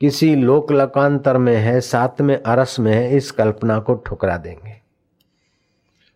किसी 0.00 0.34
लोक 0.36 0.72
लोकांतर 0.72 1.38
में 1.38 1.56
है, 1.56 1.80
सात 1.80 2.20
में 2.20 2.36
अरस 2.36 2.78
में 2.80 2.92
है, 2.92 3.16
इस 3.16 3.30
कल्पना 3.30 3.78
को 3.78 3.94
ठुकरा 3.94 4.36
देंगे। 4.36 4.80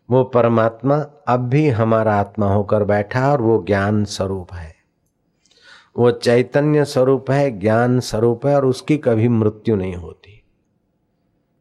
वो 0.08 0.24
परमात्मा 0.24 1.04
अब 1.28 1.48
भी 1.48 1.68
हमारा 1.68 2.14
आत्मा 2.14 2.52
होकर 2.52 2.84
बैठा 2.84 3.30
और 3.32 3.42
वो 3.42 3.62
ज्ञान 3.66 4.04
स्वरूप 4.04 4.52
है। 4.52 4.75
वो 5.98 6.10
चैतन्य 6.10 6.84
स्वरूप 6.84 7.30
है, 7.30 7.58
ज्ञान 7.58 8.00
स्वरूप 8.00 8.46
है 8.46 8.56
और 8.56 8.66
उसकी 8.66 8.98
कभी 8.98 9.28
मृत्यु 9.28 9.76
नहीं 9.76 9.94
होती। 9.94 10.42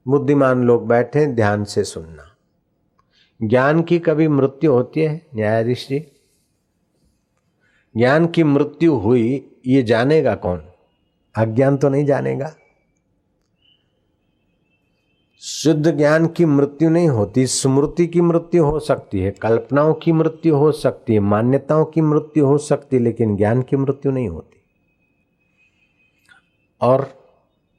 बुद्धिमान 0.08 0.64
लोग 0.64 0.88
बैठे 0.88 1.28
ध्यान 1.28 1.64
से 1.64 1.84
सुनना। 1.84 2.36
ज्ञान 3.44 3.82
की 3.82 4.00
कभी 4.00 4.28
मृत्यु 4.28 4.72
होती 4.72 5.02
है, 5.02 5.28
न्यायाधीश 5.36 5.88
जी? 5.90 6.00
ज्ञान 7.98 8.28
की 8.28 8.44
मृत्यु 8.44 8.96
हुई, 8.96 9.52
ये 9.68 9.84
जानेगा 9.84 10.36
कौन? 10.36 10.64
अज्ञान 11.36 11.78
तो 11.78 11.90
नहीं 11.90 12.06
जानेगा। 12.06 12.56
शुद्ध 15.48 15.98
ज्ञान 15.98 16.28
की 16.28 16.46
मृत्यु 16.46 16.90
नहीं 16.90 17.08
होती, 17.08 17.48
स्मृति 17.48 18.08
की 18.08 18.22
मृत्यु 18.22 18.66
हो 18.66 18.80
सकती 18.80 19.20
है, 19.20 19.32
कल्पनाओं 19.32 19.94
की 19.94 20.12
मृत्यु 20.12 20.56
हो 20.56 20.72
सकती 20.72 21.14
है, 21.14 21.20
मान्यताओं 21.20 21.86
की 21.86 22.02
मृत्यु 22.02 22.46
हो 22.46 22.58
सकती 22.58 22.96
है, 22.96 23.02
लेकिन 23.02 23.36
ज्ञान 23.36 23.62
की 23.62 23.78
मृत्यु 23.78 24.12
नहीं 24.12 24.30
होती। 24.30 24.62
और 26.82 27.04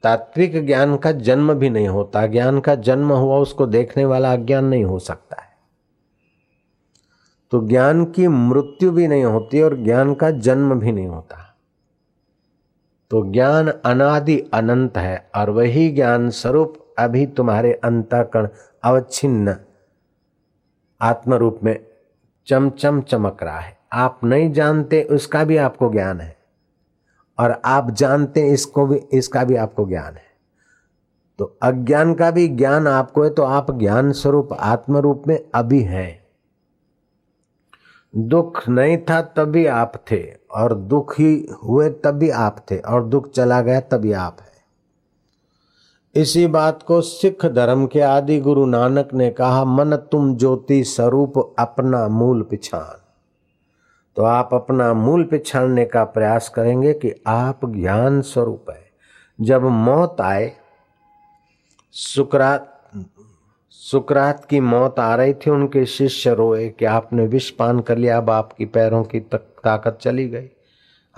तात्विक 0.03 0.65
ज्ञान 0.65 0.97
का 0.97 1.11
जन्म 1.11 1.53
भी 1.53 1.69
नहीं 1.69 1.87
होता, 1.87 2.27
ज्ञान 2.27 2.59
का 2.59 2.75
जन्म 2.75 3.11
हुआ, 3.11 3.37
उसको 3.37 3.65
देखने 3.65 4.05
वाला 4.05 4.33
अज्ञान 4.33 4.65
नहीं 4.65 4.83
हो 4.83 4.99
सकता 4.99 5.41
है। 5.41 5.49
तो 7.51 7.67
ज्ञान 7.67 8.05
की 8.05 8.27
मृत्यु 8.27 8.91
भी 8.91 9.07
नहीं 9.07 9.23
होती 9.23 9.61
और 9.61 9.83
ज्ञान 9.83 10.13
का 10.13 10.31
जन्म 10.31 10.79
भी 10.79 10.91
नहीं 10.91 11.07
होता। 11.07 11.57
तो 13.09 13.31
ज्ञान 13.31 13.67
अनादि 13.67 14.39
अनंत 14.39 14.97
है, 14.97 15.29
और 15.35 15.49
वही 15.49 15.89
ज्ञान 15.89 16.29
स्वरूप 16.29 16.83
अभी 16.97 17.25
तुम्हारे 17.25 17.73
अंतःकरण 17.73 18.47
अवच्छिन्न 18.83 19.55
आत्म 21.01 21.33
रूप 21.33 21.59
में 21.63 21.87
चमचम 22.47 23.01
चमक 23.01 23.43
रहा 23.43 23.59
है। 23.59 23.77
आप 23.93 24.19
नहीं 24.23 24.51
जानते, 24.51 25.03
उसका 25.03 25.43
भी 25.43 25.57
आपको 25.57 25.91
ज्ञान 25.91 26.21
है। 26.21 26.37
और 27.39 27.61
आप 27.65 27.91
जानते 27.91 28.47
इसको 28.47 28.85
भी, 28.85 28.97
इसका 28.97 29.43
भी 29.43 29.55
आपको 29.55 29.85
ज्ञान 29.85 30.13
है। 30.13 30.27
तो 31.39 31.57
अज्ञान 31.61 32.13
का 32.13 32.31
भी 32.31 32.47
ज्ञान 32.47 32.87
आपको 32.87 33.23
है 33.23 33.29
तो 33.29 33.43
आप 33.43 33.79
ज्ञान 33.79 34.11
स्वरूप 34.11 34.53
आत्म 34.53 34.97
रूप 34.97 35.23
में 35.27 35.39
अभी 35.55 35.81
हैं। 35.81 36.27
दुख 38.15 38.69
नहीं 38.69 38.97
था 38.97 39.21
तभी 39.21 39.65
आप 39.65 40.03
थे, 40.11 40.33
और 40.51 40.73
दुख 40.73 41.19
ही 41.19 41.49
हुए 41.63 41.89
तभी 41.89 42.29
आप 42.29 42.65
थे, 42.71 42.77
और 42.77 43.03
दुख 43.03 43.31
चला 43.31 43.61
गया 43.61 43.79
तभी 43.79 44.11
आप 44.11 44.37
है। 44.41 44.46
इसी 46.15 46.47
बात 46.47 46.83
को 46.83 47.01
सिख 47.01 47.45
धर्म 47.45 47.87
के 47.87 47.99
आदि 47.99 48.39
गुरु 48.39 48.65
नानक 48.65 49.09
ने 49.13 49.29
कहा, 49.29 49.65
मन 49.65 49.95
तुम 49.95 50.35
ज्योति 50.35 50.83
स्वरूप 50.83 51.55
अपना 51.59 52.07
मूल 52.07 52.41
पिछान। 52.41 53.01
तो 54.15 54.23
आप 54.23 54.49
अपना 54.53 54.93
मूल 54.93 55.23
पिछाड़ने 55.23 55.85
का 55.85 56.03
प्रयास 56.03 56.49
करेंगे 56.49 56.93
कि 56.93 57.13
आप 57.27 57.59
ज्ञान 57.65 58.21
स्वरूप 58.21 58.65
है। 58.69 58.91
जब 59.41 59.63
मौत 59.63 60.21
आए, 60.21 60.51
सुकरात 61.91 62.73
सुकरात 63.71 64.45
की 64.45 64.59
मौत 64.59 64.99
आ 64.99 65.15
रही 65.15 65.33
थी, 65.33 65.49
उनके 65.49 65.85
शिष्य 65.85 66.33
रोए 66.33 66.69
कि 66.69 66.85
आपने 66.85 67.27
विष 67.27 67.49
पान 67.49 67.79
कर 67.79 67.97
लिया, 67.97 68.17
अब 68.17 68.29
आपकी 68.29 68.65
पैरों 68.65 69.03
की 69.03 69.19
तक 69.19 69.47
ताकत 69.63 69.99
चली 70.01 70.29
गई। 70.29 70.49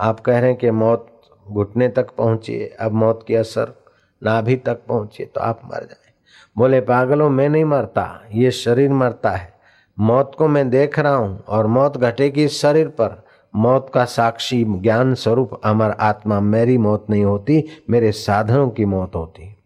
आप 0.00 0.20
कह 0.20 0.38
रहे 0.38 0.50
हैं 0.50 0.58
कि 0.58 0.70
मौत 0.70 1.06
घुटने 1.48 1.88
तक 1.88 2.10
पहुँची 2.10 2.54
है, 2.54 2.68
अब 2.68 2.92
मौत 2.92 3.24
की 3.28 3.34
असर 3.34 3.79
नाभि 4.22 4.56
तक 4.56 4.82
पहुँचे 4.88 5.24
तो 5.24 5.40
आप 5.40 5.60
मर 5.64 5.80
जाए। 5.80 6.12
बोले, 6.56 6.80
पागलों, 6.80 7.30
मैं 7.30 7.48
नहीं 7.48 7.64
मरता, 7.64 8.22
ये 8.32 8.50
शरीर 8.50 8.90
मरता 8.90 9.30
है। 9.30 9.52
मौत 9.98 10.32
को 10.38 10.48
मैं 10.48 10.70
देख 10.70 10.98
रहा 10.98 11.14
हूँ 11.14 11.44
और 11.48 11.66
मौत 11.66 11.96
घटेगी 11.96 12.48
शरीर 12.48 12.88
पर। 12.88 13.24
मौत 13.54 13.90
का 13.94 14.04
साक्षी 14.04 14.64
ज्ञान 14.64 15.14
स्वरूप 15.14 15.60
अमर 15.64 15.90
आत्मा, 15.90 16.40
मेरी 16.40 16.78
मौत 16.78 17.06
नहीं 17.10 17.24
होती, 17.24 17.64
मेरे 17.90 18.12
साधनों 18.12 18.70
की 18.70 18.84
मौत 18.84 19.14
होती। 19.14 19.56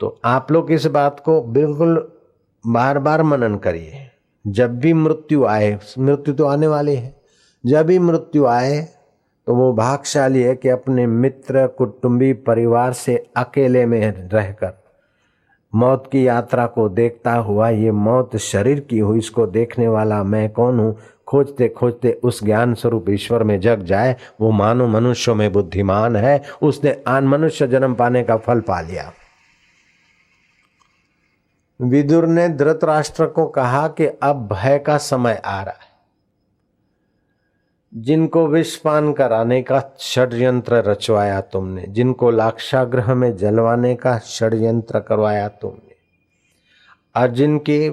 तो 0.00 0.20
आप 0.24 0.52
लोग 0.52 0.72
इस 0.72 0.86
बात 0.86 1.20
को 1.20 1.42
बिल्कुल 1.42 2.12
बार 2.66 2.98
बार 2.98 3.22
मनन 3.22 3.56
करिए। 3.56 4.10
जब 4.46 4.78
भी 4.78 4.92
मृत्यु 4.92 5.44
आए, 5.44 5.78
मृत्यु 5.98 6.34
तो 6.34 6.44
आने 6.44 6.66
वाली 6.66 6.94
है। 6.94 7.20
जब 7.66 7.86
भी 7.86 7.98
मृत्यु 7.98 8.46
आए 8.46 8.88
तो 9.46 9.54
वो 9.54 9.72
भागशाली 9.72 10.42
है 10.42 10.54
कि 10.56 10.68
अपने 10.68 11.06
मित्र, 11.06 11.66
कुटुंबी 11.66 12.32
परिवार 12.32 12.92
से 12.92 13.26
अकेले 13.36 13.86
में 13.86 14.28
रहकर 14.32 14.82
मौत 15.74 16.08
की 16.12 16.28
यात्रा 16.28 16.66
को 16.66 16.88
देखता 16.88 17.34
हुआ, 17.34 17.68
ये 17.68 17.90
मौत 17.90 18.36
शरीर 18.36 18.80
की 18.80 18.98
हुई 18.98 19.18
इसको 19.18 19.46
देखने 19.46 19.88
वाला 19.88 20.22
मैं 20.24 20.50
कौन 20.50 20.80
हूँ? 20.80 20.98
खोजते 21.26 21.68
खोजते 21.68 22.12
उस 22.12 22.44
ज्ञान 22.44 22.74
स्वरूप 22.74 23.10
ईश्वर 23.10 23.42
में 23.42 23.60
जग 23.60 23.82
जाए, 23.82 24.16
वो 24.40 24.50
मानो 24.50 24.86
मनुष्यों 24.86 25.34
में 25.34 25.52
बुद्धिमान 25.52 26.16
है, 26.16 26.42
उसने 26.62 27.02
आन 27.08 27.24
मनुष्य 27.24 27.66
जन्म 27.66 27.94
पाने 27.94 28.22
का 28.22 28.36
फल 28.36 28.60
पा 28.60 28.80
लिया। 28.80 29.12
विदुर 31.82 32.26
ने 32.26 32.48
धृतराष्ट्र 32.48 33.26
को 33.26 33.46
कहा 33.46 33.88
कि 33.88 34.06
अब 34.06 34.48
भय 34.52 34.78
का 34.78 34.98
समय 34.98 35.42
आ 35.44 35.62
रहा 35.62 35.78
है। 35.82 35.95
जिनको 37.94 38.46
विषपान 38.46 39.12
कराने 39.12 39.62
का 39.62 39.82
षड्यंत्र 40.00 40.74
रचवाया 40.74 41.40
तुमने, 41.40 41.84
जिनको 41.88 42.30
लाक्षाग्रह 42.30 43.14
में 43.14 43.36
जलवाने 43.36 43.94
का 43.94 44.18
षड्यंत्र 44.18 45.00
करवाया 45.00 45.48
तुमने, 45.48 45.94
और 47.20 47.30
जिनके 47.30 47.88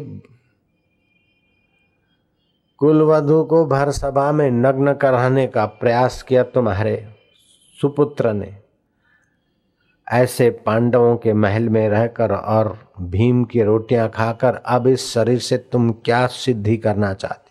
कुलवधु 2.77 3.43
को 3.43 3.65
भर 3.65 3.91
सभा 3.91 4.31
में 4.31 4.51
नग्न 4.51 4.93
कराने 4.93 5.47
का 5.47 5.65
प्रयास 5.65 6.21
किया 6.21 6.43
तुम्हारे 6.43 7.07
सुपुत्र 7.81 8.33
ने, 8.33 8.57
ऐसे 10.11 10.49
पांडवों 10.49 11.17
के 11.17 11.33
महल 11.33 11.69
में 11.69 11.89
रहकर 11.89 12.31
और 12.31 12.77
भीम 13.01 13.43
की 13.43 13.63
रोटियाँ 13.63 14.09
खाकर 14.09 14.55
अब 14.55 14.87
इस 14.87 15.13
शरीर 15.13 15.39
से 15.39 15.57
तुम 15.57 15.91
क्या 15.91 16.27
सिद्धि 16.27 16.77
करना 16.77 17.13
चाहते? 17.13 17.42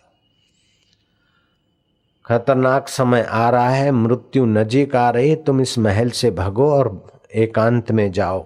खतरनाक 2.25 2.87
समय 2.87 3.21
आ 3.21 3.49
रहा 3.49 3.69
है, 3.69 3.91
मृत्यु 3.91 4.45
नजीक 4.45 4.95
आ 4.95 5.09
रही 5.09 5.35
तुम 5.35 5.61
इस 5.61 5.77
महल 5.77 6.09
से 6.09 6.31
भगो 6.31 6.71
और 6.71 7.07
एकांत 7.35 7.91
में 7.91 8.11
जाओ। 8.11 8.45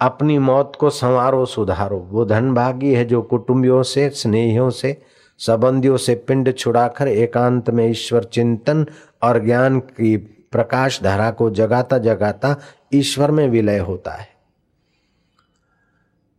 अपनी 0.00 0.38
मौत 0.38 0.76
को 0.80 0.90
संवारो, 0.90 1.46
सुधारो। 1.46 1.98
वो 1.98 2.24
धनभागी 2.24 2.94
है 2.94 3.04
जो 3.04 3.22
कुटुंबियों 3.22 3.82
से, 3.82 4.10
स्नेहियों 4.10 4.70
से, 4.70 5.02
संबंधियों 5.38 5.96
से 5.96 6.14
पिंड 6.14 6.56
छुड़ाकर 6.56 7.08
एकांत 7.08 7.70
में 7.70 7.90
ईश्वर 7.90 8.24
चिंतन 8.24 8.86
और 9.22 9.44
ज्ञान 9.44 9.80
की 9.80 10.16
प्रकाश 10.52 11.02
धारा 11.02 11.30
को 11.30 11.50
जगाता 11.50 11.98
जगाता 11.98 12.56
ईश्वर 12.94 13.30
में 13.30 13.48
विलय 13.48 13.78
होता 13.78 14.10
है। 14.10 14.28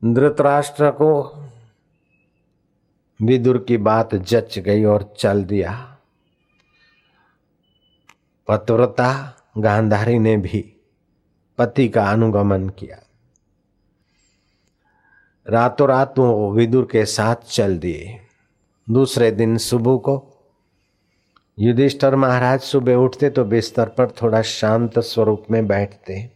धृतराष्ट्र 0.05 0.91
को 0.91 1.41
विदुर 3.21 3.65
की 3.67 3.77
बात 3.77 4.15
जच 4.15 4.59
गई 4.59 4.83
और 4.83 5.13
चल 5.17 5.43
दिया। 5.43 5.94
पतव्रता 8.47 9.11
गांधारी 9.57 10.19
ने 10.19 10.37
भी 10.37 10.59
पति 11.57 11.87
का 11.89 12.05
अनुगमन 12.05 12.69
किया। 12.69 12.97
रातों 15.47 15.87
रात 15.87 16.19
वो 16.19 16.51
विदुर 16.51 16.87
के 16.91 17.05
साथ 17.05 17.35
चल 17.35 17.77
दिए। 17.77 18.19
दूसरे 18.89 19.31
दिन 19.31 19.57
सुबह 19.57 19.97
को 19.97 20.31
युधिष्ठर 21.59 22.15
महाराज 22.15 22.59
सुबह 22.59 22.95
उठते 22.95 23.29
तो 23.29 23.43
बिस्तर 23.45 23.89
पर 23.89 24.11
थोड़ा 24.11 24.41
शांत 24.41 24.99
स्वरूप 24.99 25.45
में 25.51 25.67
बैठते। 25.67 26.31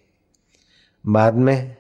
बाद 1.06 1.36
में 1.36 1.76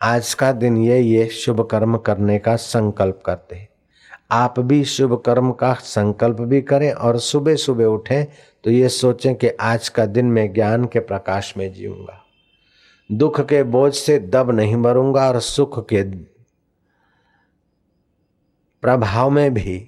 आज 0.00 0.34
का 0.34 0.52
दिन 0.52 0.76
ये 0.76 1.00
ये 1.00 1.28
शुभ 1.28 1.68
कर्म 1.70 1.96
करने 1.98 2.38
का 2.38 2.56
संकल्प 2.56 3.22
करते। 3.26 3.68
आप 4.34 4.58
भी 4.60 4.84
शुभ 4.84 5.14
कर्म 5.26 5.50
का 5.52 5.72
संकल्प 5.74 6.40
भी 6.42 6.60
करें 6.62 6.90
और 6.92 7.18
सुबह 7.20 7.56
सुबह 7.56 7.84
उठें 7.86 8.24
तो 8.64 8.70
ये 8.70 8.88
सोचें 8.88 9.34
कि 9.34 9.48
आज 9.48 9.88
का 9.88 10.06
दिन 10.06 10.26
मैं 10.26 10.52
ज्ञान 10.52 10.84
के 10.84 11.00
प्रकाश 11.00 11.52
में 11.56 11.72
जीऊँगा। 11.72 12.20
दुख 13.10 13.40
के 13.40 13.62
बोझ 13.64 13.92
से 13.94 14.18
दब 14.18 14.50
नहीं 14.50 14.76
मरूँगा 14.76 15.28
और 15.28 15.40
सुख 15.40 15.78
के 15.88 16.02
प्रभाव 18.82 19.30
में 19.30 19.54
भी 19.54 19.78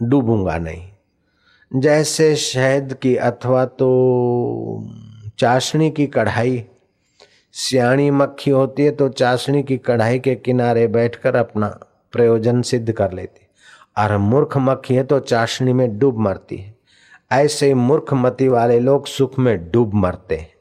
डूबूँगा 0.00 0.58
नहीं। 0.58 1.80
जैसे 1.80 2.34
शहद 2.36 2.92
की 3.02 3.14
अथवा 3.16 3.64
तो 3.64 3.88
चाशनी 5.38 5.90
की 5.90 6.06
कढ़ाई, 6.06 6.64
सियाणी 7.54 8.10
मक्खी 8.10 8.50
होती 8.50 8.84
है 8.84 8.90
तो 8.90 9.08
चाशनी 9.08 9.62
की 9.62 9.76
कढ़ाई 9.78 10.18
के 10.18 10.34
किनारे 10.34 10.86
बैठकर 10.88 11.36
अपना 11.36 11.68
प्रयोजन 12.12 12.62
सिद्ध 12.62 12.92
कर 12.92 13.12
लेती। 13.12 13.45
और 13.98 14.16
मूर्ख 14.16 14.56
मक्खी 14.56 14.94
है 14.94 15.04
तो 15.04 15.18
चाशनी 15.18 15.72
में 15.72 15.98
डूब 15.98 16.18
मरती 16.18 16.56
है। 16.56 16.76
ऐसे 17.32 17.74
मूर्ख 17.74 18.14
मति 18.14 18.48
वाले 18.48 18.80
लोग 18.80 19.06
सुख 19.06 19.38
में 19.38 19.70
डूब 19.70 19.94
मरते 19.94 20.36
हैं 20.36 20.52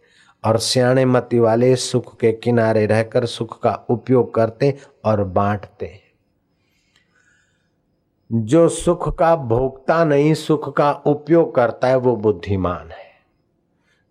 और 0.46 0.58
सियाणे 0.58 1.06
मति 1.06 1.40
वाले 1.40 1.76
सुख 1.76 2.18
के 2.20 2.32
किनारे 2.32 2.86
रहकर 2.86 3.26
सुख 3.26 3.62
का 3.62 3.86
उपयोग 3.90 4.34
करते 4.34 4.78
और 5.06 5.24
बांटते 5.24 5.86
हैं। 5.86 6.06
जो 8.32 8.70
सुख 8.70 9.18
का 9.18 9.36
भोगता 9.36 10.06
नहीं, 10.06 10.34
सुख 10.34 10.76
का 10.78 10.92
उपयोग 10.92 11.56
करता 11.56 11.88
है, 11.88 11.96
वो 11.96 12.16
बुद्धिमान 12.16 12.92
है। 12.92 13.06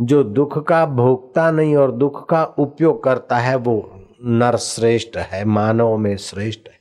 जो 0.02 0.22
दुख 0.22 0.66
का 0.66 0.87
भोगता 0.87 1.50
नहीं 1.50 1.76
और 1.76 1.92
दुख 1.92 2.28
का 2.28 2.44
उपयोग 2.44 3.04
करता 3.04 3.37
है, 3.37 3.56
वो 3.56 4.06
नर 4.24 4.56
श्रेष्ठ 4.56 5.16
है, 5.16 5.44
मानव 5.44 5.96
में 5.96 6.16
श्रेष्ठ 6.16 6.60
है। 6.68 6.73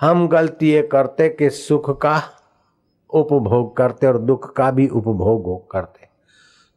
हम 0.00 0.28
गलती 0.28 0.70
ये 0.70 0.82
करते 0.82 1.28
कि 1.28 1.50
सुख 1.50 2.00
का 2.00 2.22
उपभोग 3.10 3.76
करते 3.76 4.06
और 4.06 4.18
दुख 4.18 4.54
का 4.54 4.70
भी 4.70 4.88
उपभोग 4.88 5.70
करते। 5.70 6.08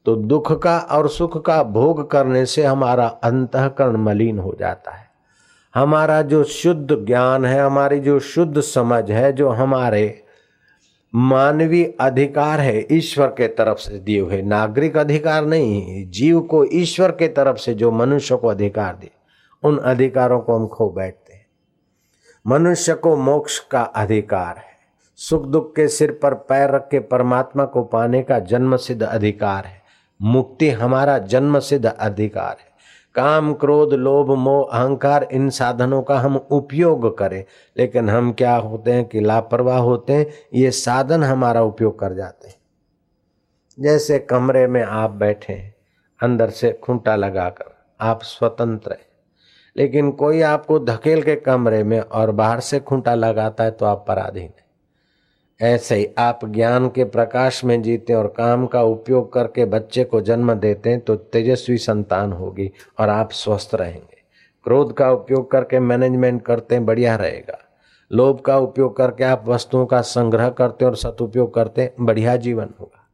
तो 0.06 0.16
दुख 0.16 0.62
का 0.62 0.80
और 0.80 1.10
सुख 1.10 1.46
का 1.46 1.64
भोग 1.64 2.12
करने 2.12 2.46
से 2.46 2.64
हमारा 2.64 3.08
अंतकरण 3.08 3.98
मलिन 3.98 4.40
हो 4.40 4.56
जाता 4.60 4.92
है। 4.92 5.08
हमारा 5.76 6.22
जो 6.22 6.44
शुद्ध 6.44 7.06
ज्ञान 7.06 7.46
है, 7.46 7.62
हमारी 7.62 8.00
जो 8.00 8.20
शुद्ध 8.20 8.62
समझ 8.62 9.12
है, 9.12 9.34
जो 9.34 9.50
हमारे 9.50 10.24
मानवीय 11.16 11.98
अधिकार 12.00 12.60
है, 12.60 12.88
ईश्वर 12.92 13.28
के 13.28 13.48
तरफ़ 13.48 13.78
से 13.78 14.00
दिए 14.00 14.20
हुए, 14.20 14.42
नागरिक 14.42 14.98
अधिकार 14.98 15.46
नहीं, 15.46 16.10
जीव 16.10 16.42
को 16.42 16.66
ईश्वर 16.74 17.12
के 17.12 17.28
तरफ़ 17.28 17.58
से 17.58 17.74
जो 17.74 17.92
मनुष्य 17.92 18.36
को 18.36 18.48
अधिकार 18.48 18.96
दिए 18.96 19.12
उन 19.64 19.78
अधिकारों 19.78 20.40
को 20.40 20.56
हम 20.56 20.68
खो 20.68 20.90
बैठते 20.90 21.27
मनुष्य 22.48 22.94
को 22.94 23.16
मोक्ष 23.16 23.60
का 23.60 23.82
अधिकार 23.82 24.58
है। 24.58 24.78
सुख 25.16 25.46
दुख 25.46 25.76
के 25.76 25.88
सिर 25.88 26.20
पर 26.24 26.34
पैर 26.34 26.70
रख 26.70 26.88
के 26.92 27.00
परमात्मा 27.00 27.66
को 27.66 27.84
पाने 27.84 28.24
का 28.24 28.40
जन्म 28.40 28.78
सिद्ध 28.78 29.04
अधिकार 29.04 29.66
है। 29.66 29.82
मुक्ति 30.22 30.70
हमारा 30.70 31.18
जन्म 31.18 31.60
सिद्ध 31.60 31.86
अधिकार 31.86 32.50
है। 32.50 32.68
काम, 33.16 33.54
क्रोध, 33.54 33.94
लोभ, 33.94 34.32
मोह, 34.32 34.70
अहंकार, 34.72 35.28
इन 35.32 35.50
साधनों 35.50 36.02
का 36.02 36.20
हम 36.20 36.38
उपयोग 36.38 37.18
करें। 37.18 37.46
लेकिन 37.78 38.10
हम 38.10 38.34
क्या 38.34 38.56
होते 38.56 38.92
हैं 38.92 39.06
कि 39.06 39.20
लापरवाह 39.20 39.78
होते 39.78 40.14
हैं, 40.14 40.28
ये 40.54 40.72
साधन 40.72 41.24
हमारा 41.24 41.62
उपयोग 41.62 42.00
कर 42.00 42.14
जाते 42.14 42.48
हैं। 42.48 42.56
जैसे 43.80 44.20
कमरे 44.20 44.68
में 44.68 44.84
आप 44.84 45.10
बैठे 45.10 45.74
अंदर 46.24 46.50
से 46.50 46.80
खूंटा 46.84 47.16
लगाकर 47.16 47.78
आप 48.02 48.24
स्वतंत्र 48.24 48.92
हैं। 48.92 49.07
लेकिन 49.78 50.12
कोई 50.12 50.42
आपको 50.42 50.80
धकेल 50.80 51.22
के 51.24 51.36
कमरे 51.36 51.84
में 51.84 52.00
और 52.00 52.32
बाहर 52.32 52.60
से 52.60 52.80
खूंटा 52.80 53.16
लगाता 53.16 53.64
है 53.64 53.72
तो 53.72 53.86
आप 53.86 54.06
पराधीन 54.08 54.44
है। 54.44 54.66
ऐसे 55.60 55.96
ही 55.96 56.08
आप 56.18 56.40
ज्ञान 56.46 56.88
के 56.90 57.04
प्रकाश 57.04 57.64
में 57.64 57.82
जीते 57.82 58.14
और 58.14 58.28
काम 58.28 58.66
का 58.68 58.82
उपयोग 58.82 59.32
करके 59.34 59.66
बच्चे 59.66 60.04
को 60.04 60.22
जन्म 60.22 60.54
देते 60.54 60.90
हैं 60.90 61.00
तो 61.00 61.16
तेजस्वी 61.16 61.78
संतान 61.78 62.34
होगी 62.34 62.72
और 63.00 63.10
आप 63.10 63.32
स्वस्थ 63.32 63.76
रहेंगे। 63.76 64.18
क्रोध 64.66 64.94
का 64.94 65.12
उपयोग 65.12 65.50
करके 65.52 65.80
मैनेजमेंट 65.80 66.42
करते 66.42 66.76
हैं, 66.76 66.86
बढ़िया 66.86 67.16
रहेगा। 67.16 67.58
लोभ 68.12 68.40
का 68.40 68.58
उपयोग 68.58 68.96
करके 68.98 69.24
आप 69.24 69.44
वस्तुओं 69.48 69.86
का 69.86 70.02
संग्रह 70.02 70.50
करते 70.50 70.86
और 70.86 70.96
सदुपयोग 70.96 71.54
करते 71.54 71.92
बढ़िया 72.00 72.36
जीवन 72.36 72.70
होगा। 72.80 73.08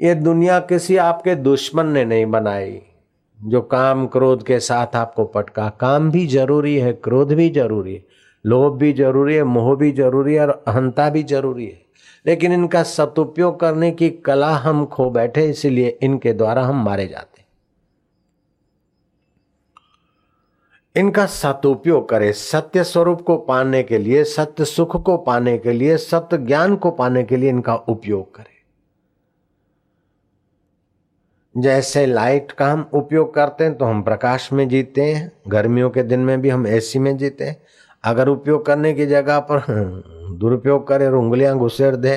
ये 0.00 0.14
दुनिया 0.14 0.58
किसी 0.60 0.96
आपके 0.96 1.34
दुश्मन 1.34 1.86
ने 1.86 2.04
नहीं 2.04 2.26
बनाई। 2.26 2.80
जो 3.38 3.60
काम 3.62 4.06
क्रोध 4.06 4.42
के 4.42 4.58
साथ 4.60 4.96
आपको 4.96 5.24
पटका। 5.24 5.68
काम 5.80 6.10
भी 6.10 6.26
ज़रूरी 6.26 6.76
है, 6.76 6.92
क्रोध 6.94 7.32
भी 7.32 7.48
ज़रूरी 7.50 7.94
है, 7.94 8.04
लोभ 8.44 8.76
भी 8.78 8.92
ज़रूरी 8.92 9.34
है, 9.34 9.44
मोह 9.44 9.74
भी 9.76 9.90
ज़रूरी 9.92 10.34
है 10.34 10.40
और 10.40 10.50
अहंता 10.68 11.08
भी 11.10 11.22
ज़रूरी 11.22 11.66
है। 11.66 11.82
लेकिन 12.26 12.52
इनका 12.52 12.82
सदुपयोग 12.82 13.58
करने 13.60 13.90
की 13.90 14.10
कला 14.10 14.50
हम 14.56 14.84
खो 14.86 15.10
बैठे, 15.10 15.48
इसलिए 15.50 15.98
इनके 16.02 16.32
द्वारा 16.32 16.62
हम 16.62 16.84
मारे 16.84 17.06
जाते 17.06 17.36
इनका 20.96 21.24
सदुपयोग 21.26 22.08
करें, 22.08 22.32
सत्य 22.32 22.84
स्वरूप 22.84 23.20
को 23.20 23.36
पाने 23.38 23.82
के 23.82 23.98
लिए, 23.98 24.22
सत्य 24.24 24.64
सुख 24.64 24.96
को 25.02 25.16
पाने 25.16 25.56
के 25.58 25.72
लिए, 25.72 25.96
सत्य 25.96 26.38
ज्ञान 26.38 26.76
को 26.76 26.90
पाने 26.90 27.22
के 27.22 27.36
लिए 27.36 27.50
इनका 27.50 27.74
उपयोग 27.74 28.34
करें। 28.34 28.57
जैसे 31.58 32.04
लाइट 32.06 32.52
का 32.52 32.66
हम 32.66 32.88
उपयोग 32.94 33.34
करते 33.34 33.64
हैं 33.64 33.76
तो 33.78 33.84
हम 33.84 34.02
प्रकाश 34.02 34.48
में 34.52 34.68
जीते 34.68 35.02
हैं, 35.04 35.30
गर्मियों 35.48 35.90
के 35.90 36.02
दिन 36.02 36.20
में 36.20 36.40
भी 36.40 36.48
हम 36.48 36.66
एसी 36.66 36.98
में 36.98 37.16
जीते 37.16 37.44
हैं। 37.44 37.56
अगर 38.04 38.28
उपयोग 38.28 38.64
करने 38.66 38.92
की 38.94 39.06
जगह 39.06 39.38
पर 39.50 39.62
दुरुपयोग 40.38 40.86
करें 40.88 41.06
और 41.06 41.14
उंगलियाँ 41.14 41.56
घुसेड़ 41.58 41.94
दे, 41.96 42.14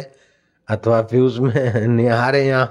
अथवा 0.67 1.01
फ्यूज 1.01 1.39
में 1.39 1.87
निहारे 1.87 2.43
या 2.45 2.63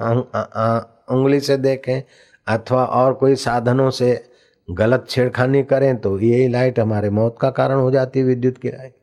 उंगली 1.11 1.40
से 1.40 1.56
देखें, 1.56 2.02
अथवा 2.46 2.85
और 2.85 3.14
कोई 3.14 3.35
साधनों 3.37 3.90
से 3.90 4.24
गलत 4.68 5.06
छेड़खानी 5.11 5.62
करें 5.62 5.96
तो 5.96 6.18
यही 6.20 6.48
लाइट 6.48 6.78
हमारे 6.78 7.11
मौत 7.11 7.37
का 7.40 7.50
कारण 7.50 7.78
हो 7.78 7.90
जाती 7.90 8.18
है 8.18 8.24
विद्युत 8.24 8.59
की 8.59 8.68
लाइट 8.68 8.94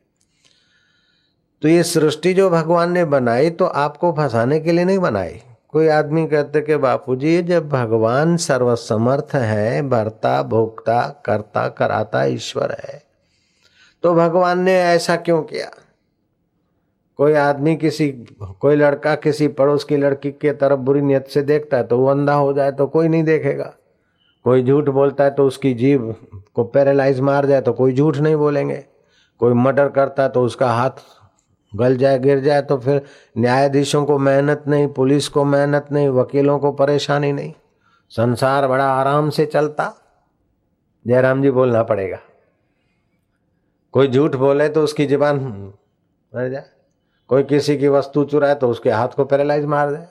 तो 1.62 1.68
ये 1.68 1.82
सृष्टि 1.82 2.32
जो 2.34 2.48
भगवान 2.50 2.92
ने 2.92 3.04
बनाई 3.04 3.50
तो 3.50 3.64
आपको 3.64 4.12
फंसाने 4.12 4.60
के 4.60 4.72
लिए 4.72 4.84
नहीं 4.84 4.98
बनाई। 4.98 5.40
कोई 5.74 5.88
आदमी 5.88 6.26
कहते 6.26 6.60
कि, 6.60 6.76
बापूजी, 6.76 7.42
जब 7.42 7.68
भगवान 7.68 8.36
सर्वसमर्थ 8.36 9.34
है, 9.34 9.82
भरता 9.88 10.42
भोगता 10.42 11.00
करता, 11.24 11.68
कराता, 11.68 12.24
ईश्वर 12.24 12.76
है 12.84 13.02
तो 14.02 14.14
भगवान 14.14 14.60
ने 14.60 14.74
ऐसा 14.74 15.16
क्यों 15.16 15.42
किया? 15.42 15.70
कोई 17.18 17.32
आदमी 17.32 17.76
किसी, 17.76 18.08
कोई 18.60 18.76
लड़का 18.76 19.14
किसी 19.14 19.48
पड़ोस 19.48 19.84
की 19.84 19.96
लड़की 19.96 20.30
के 20.32 20.52
तरफ़ 20.52 20.80
बुरी 20.80 21.00
नियत 21.00 21.26
से 21.26 21.42
देखता 21.42 21.76
है 21.76 21.84
तो 21.84 21.98
वो 21.98 22.06
अंधा 22.06 22.34
हो 22.34 22.52
जाए 22.52 22.72
तो 22.72 22.86
कोई 22.86 23.08
नहीं 23.08 23.24
देखेगा। 23.24 23.72
कोई 24.44 24.62
झूठ 24.64 24.88
बोलता 24.88 25.24
है 25.24 25.30
तो 25.30 25.46
उसकी 25.46 25.74
जीव 25.74 26.14
को 26.54 26.64
पैरालाइज 26.64 27.20
मार 27.20 27.46
जाए 27.46 27.60
तो 27.60 27.72
कोई 27.72 27.94
झूठ 27.94 28.16
नहीं 28.16 28.36
बोलेंगे। 28.36 28.84
कोई 29.40 29.54
मर्डर 29.54 29.88
करता 29.88 30.22
है 30.22 30.28
तो 30.28 30.42
उसका 30.42 30.70
हाथ 30.70 31.02
गल 31.76 31.96
जाए, 31.96 32.18
गिर 32.18 32.40
जाए 32.40 32.62
तो 32.62 32.78
फिर 32.78 33.02
न्यायाधीशों 33.38 34.04
को 34.04 34.18
मेहनत 34.18 34.64
नहीं, 34.68 34.88
पुलिस 34.88 35.28
को 35.28 35.44
मेहनत 35.44 35.86
नहीं, 35.92 36.08
वकीलों 36.08 36.58
को 36.58 36.72
परेशानी 36.72 37.32
नहीं। 37.32 37.52
संसार 38.10 38.66
बड़ा 38.68 38.88
आराम 38.90 39.30
से 39.30 39.46
चलता। 39.46 39.92
जयराम 41.06 41.42
जी 41.42 41.50
बोलना 41.50 41.82
पड़ेगा। 41.82 42.18
कोई 43.92 44.08
झूठ 44.08 44.36
बोले 44.36 44.68
तो 44.68 44.82
उसकी 44.84 45.06
जबान 45.06 45.36
मर 46.34 46.48
जाए। 46.48 46.64
कोई 47.28 47.42
किसी 47.42 47.76
की 47.76 47.88
वस्तु 47.88 48.24
चुराए 48.24 48.54
तो 48.54 48.68
उसके 48.68 48.90
हाथ 48.90 49.08
को 49.08 49.24
पैरालाइज 49.24 49.64
मार 49.64 49.90
दे। 49.90 50.04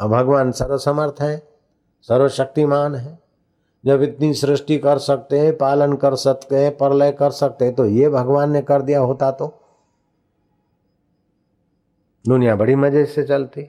अब 0.00 0.10
भगवान 0.10 0.52
सर्वसमर्थ 0.52 1.22
है, 1.22 1.38
सर्वशक्तिमान 2.02 2.94
है। 2.94 3.18
जब 3.84 4.02
इतनी 4.02 4.32
सृष्टि 4.34 4.78
कर 4.78 4.98
सकते 4.98 5.38
हैं, 5.38 5.56
पालन 5.58 5.92
कर 5.92 6.14
सकते 6.14 6.56
हैं, 6.56 6.76
प्रलय 6.76 7.12
कर 7.12 7.30
सकते 7.30 7.64
हैं 7.64 7.74
तो 7.74 7.84
ये 7.84 8.08
भगवान 8.08 8.50
ने 8.50 8.62
कर 8.62 8.82
दिया 8.82 9.00
होता 9.00 9.30
तो 9.30 9.46
दुनिया 12.28 12.54
बड़ी 12.56 12.74
मज़े 12.74 13.04
से 13.06 13.22
चलती। 13.22 13.66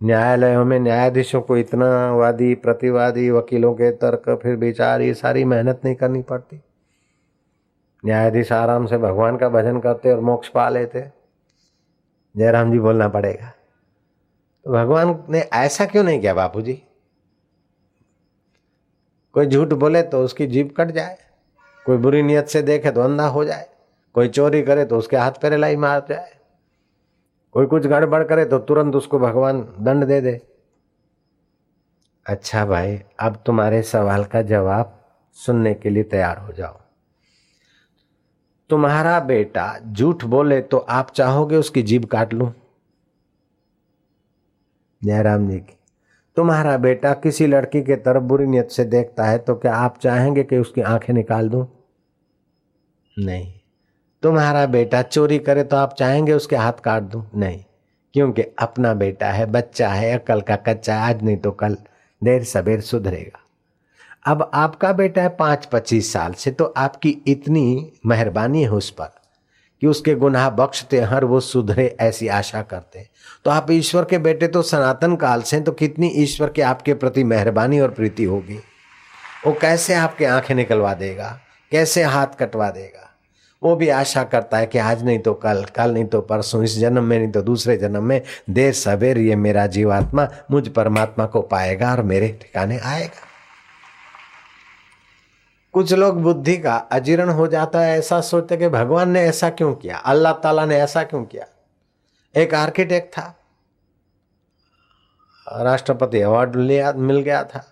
न्यायालयों 0.00 0.64
में 0.64 0.78
न्यायाधीशों 0.80 1.40
को 1.40 1.56
इतना 1.56 1.88
वादी, 2.12 2.54
प्रतिवादी, 2.54 3.30
वकीलों 3.30 3.72
के 3.74 3.90
तर्क, 3.90 4.28
फिर 4.42 4.56
विचार, 4.56 5.00
ये 5.00 5.14
सारी 5.14 5.44
मेहनत 5.44 5.80
नहीं 5.84 5.94
करनी 5.94 6.22
पड़ती। 6.22 6.60
न्यायाधीश 8.04 8.52
आराम 8.52 8.86
से 8.86 8.98
भगवान 8.98 9.36
का 9.36 9.48
भजन 9.48 9.80
करते 9.80 10.12
और 10.12 10.20
मोक्ष 10.20 10.48
पा 10.48 10.68
लेते। 10.68 11.04
जयराम 12.34 12.72
जी 12.72 12.78
बोलना 12.78 13.08
पड़ेगा। 13.08 13.52
तो 14.66 14.72
भगवान 14.72 15.24
ने 15.30 15.40
ऐसा 15.40 15.86
क्यों 15.86 16.04
नहीं 16.04 16.20
किया 16.20 16.34
बापू 16.34 16.62
जी 16.62 16.82
कोई 19.34 19.46
झूठ 19.46 19.72
बोले 19.74 20.02
तो 20.02 20.22
उसकी 20.24 20.46
जीभ 20.46 20.72
कट 20.76 20.90
जाए। 20.90 21.16
कोई 21.86 21.96
बुरी 21.96 22.22
नियत 22.22 22.46
से 22.46 22.62
देखे 22.62 22.90
तो 22.90 23.00
अंधा 23.00 23.26
हो 23.26 23.44
जाए। 23.44 23.68
कोई 24.14 24.28
चोरी 24.28 24.62
करे 24.62 24.84
तो 24.84 24.98
उसके 24.98 25.16
हाथ 25.16 25.40
पैरे 25.42 25.56
लाई 25.56 25.76
मार 25.76 26.04
जाए। 26.08 26.32
कोई 27.54 27.66
कुछ 27.66 27.86
गड़बड़ 27.86 28.22
करे 28.24 28.44
तो 28.44 28.58
तुरंत 28.58 28.96
उसको 28.96 29.18
भगवान 29.18 29.60
दंड 29.80 30.04
दे 30.04 30.20
दे। 30.20 30.40
अच्छा 32.26 32.64
भाई, 32.66 32.98
अब 33.20 33.42
तुम्हारे 33.46 33.82
सवाल 33.82 34.24
का 34.24 34.42
जवाब 34.42 35.00
सुनने 35.36 35.74
के 35.74 35.90
लिए 35.90 36.02
तैयार 36.02 36.38
हो 36.38 36.52
जाओ। 36.52 36.80
तुम्हारा 38.70 39.20
बेटा 39.20 39.78
झूठ 39.92 40.24
बोले 40.24 40.60
तो 40.60 40.78
आप 40.78 41.10
चाहोगे 41.10 41.56
उसकी 41.56 41.82
जीभ 41.82 42.04
काट 42.04 42.34
लू? 42.34 42.52
जयराम 45.02 45.48
जी 45.48 45.58
की। 45.58 45.78
तुम्हारा 46.36 46.76
बेटा 46.76 47.12
किसी 47.14 47.46
लड़की 47.46 47.82
के 47.82 47.96
तरफ़ 47.96 48.22
बुरी 48.22 48.46
नियत 48.46 48.70
से 48.70 48.84
देखता 48.84 49.24
है 49.24 49.38
तो 49.38 49.54
क्या 49.54 49.74
आप 49.74 49.98
चाहेंगे 49.98 50.44
कि 50.44 50.58
उसकी 50.58 50.80
आँखें 50.80 51.14
निकाल 51.14 51.48
दूँ? 51.48 51.66
नहीं। 53.18 53.52
तुम्हारा 54.24 54.64
बेटा 54.66 55.00
चोरी 55.02 55.38
करे 55.38 55.62
तो 55.64 55.76
आप 55.76 55.94
चाहेंगे 55.94 56.32
उसके 56.32 56.56
हाथ 56.56 56.72
काट 56.72 57.02
दूँ? 57.02 57.24
नहीं, 57.36 57.58
क्योंकि 58.14 58.42
अपना 58.58 58.92
बेटा 58.94 59.30
है, 59.30 59.46
बच्चा 59.46 59.88
है, 59.88 60.18
अकल 60.18 60.40
का 60.40 60.56
कच्चा, 60.58 60.98
आज 60.98 61.22
नहीं 61.22 61.36
तो 61.36 61.50
कल 61.50 61.76
देर 62.22 62.44
सवेर 62.44 62.80
सुधरेगा। 62.80 63.40
अब 64.26 64.50
आपका 64.54 64.92
बेटा 64.92 65.22
है 65.22 65.28
पाँच 65.28 65.66
पच्चीस 65.66 66.12
साल 66.12 66.32
से 66.32 66.50
तो 66.50 66.72
आपकी 66.76 67.10
इतनी 67.26 67.92
मेहरबानी 68.06 68.62
है 68.62 68.70
उस 68.70 68.90
पर 68.90 69.12
कि 69.82 69.86
उसके 69.86 70.14
गुनाह 70.14 70.50
बख्शते 70.50 71.00
हर 71.00 71.24
वो 71.24 71.40
सुधरे 71.40 71.96
ऐसी 72.00 72.28
आशा 72.28 72.62
करते 72.62 73.08
तो 73.44 73.50
आप 73.50 73.70
ईश्वर 73.70 74.04
के 74.04 74.18
बेटे 74.18 74.48
तो 74.48 74.62
सनातन 74.62 75.16
काल 75.16 75.42
से 75.42 75.60
तो 75.60 75.72
कितनी 75.72 76.08
ईश्वर 76.16 76.50
के 76.50 76.62
आपके 76.62 76.94
प्रति 76.94 77.24
मेहरबानी 77.24 77.80
और 77.80 77.90
प्रीति 77.90 78.24
होगी? 78.24 78.58
वो 79.46 79.52
कैसे 79.52 79.94
आपके 79.94 80.24
आँखें 80.24 80.54
निकलवा 80.54 80.94
देगा? 80.94 81.38
कैसे 81.72 82.02
हाथ 82.02 82.38
कटवा 82.40 82.70
देगा? 82.70 83.03
वो 83.64 83.74
भी 83.76 83.88
आशा 83.90 84.22
करता 84.24 84.58
है 84.58 84.66
कि 84.66 84.78
आज 84.78 85.04
नहीं 85.04 85.18
तो 85.18 85.34
कल 85.34 85.64
कल 85.76 85.92
नहीं 85.92 86.04
तो 86.06 86.20
परसों, 86.22 86.62
इस 86.62 86.78
जन्म 86.78 87.04
में 87.04 87.18
नहीं 87.18 87.30
तो 87.32 87.42
दूसरे 87.42 87.76
जन्म 87.76 88.04
में, 88.04 88.20
देर 88.50 88.72
सवेर 88.74 89.18
ये 89.18 89.36
मेरा 89.36 89.66
जीवात्मा 89.68 90.28
मुझ 90.50 90.68
परमात्मा 90.70 91.26
को 91.26 91.42
पाएगा 91.42 91.90
और 91.90 92.02
मेरे 92.04 92.28
ठिकाने 92.42 92.78
आएगा। 92.78 93.26
कुछ 95.74 95.92
लोग 95.92 96.20
बुद्धि 96.22 96.56
का 96.56 96.74
अजीर्ण 96.92 97.30
हो 97.30 97.46
जाता 97.46 97.80
है, 97.80 97.98
ऐसा 97.98 98.20
सोचते 98.22 98.56
कि 98.56 98.68
भगवान 98.70 99.10
ने 99.10 99.20
ऐसा 99.22 99.50
क्यों 99.50 99.74
किया? 99.74 99.96
अल्लाह 99.96 100.32
ताला 100.34 100.66
ने 100.66 100.76
ऐसा 100.78 101.02
क्यों 101.04 101.24
किया? 101.24 101.46
एक 102.34 102.54
आर्किटेक्ट 102.54 103.12
था, 103.12 103.34
राष्ट्रपति 105.46 106.20
अवार्ड 106.20 106.56
लिया 106.56 106.92
मिल 106.92 107.20
गया 107.20 107.42
था। 107.44 107.64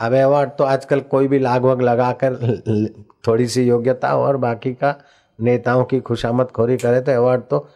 अब 0.00 0.14
अवार्ड 0.14 0.50
तो 0.50 0.64
आजकल 0.64 1.00
कोई 1.10 1.28
भी 1.28 1.38
लाग 1.38 1.64
वग 1.64 1.82
लगाकर, 1.82 2.36
थोड़ी 3.26 3.46
सी 3.48 3.62
योग्यता 3.62 4.14
और 4.16 4.36
बाकी 4.38 4.72
का 4.74 4.94
नेताओं 5.40 5.84
की 5.84 6.00
खुशामद 6.00 6.46
खोरी 6.46 6.76
करे 6.76 7.00
तो 7.00 7.12
अवार्ड 7.12 7.42
तो 7.42 7.68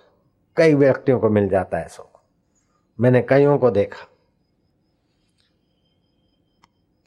कई 0.56 0.74
व्यक्तियों 0.74 1.20
को 1.20 1.30
मिल 1.30 1.48
जाता 1.48 1.78
है 1.78 1.88
सो 1.88 2.12
मैंने 3.00 3.22
कईयों 3.22 3.58
को 3.58 3.70
देखा। 3.70 4.04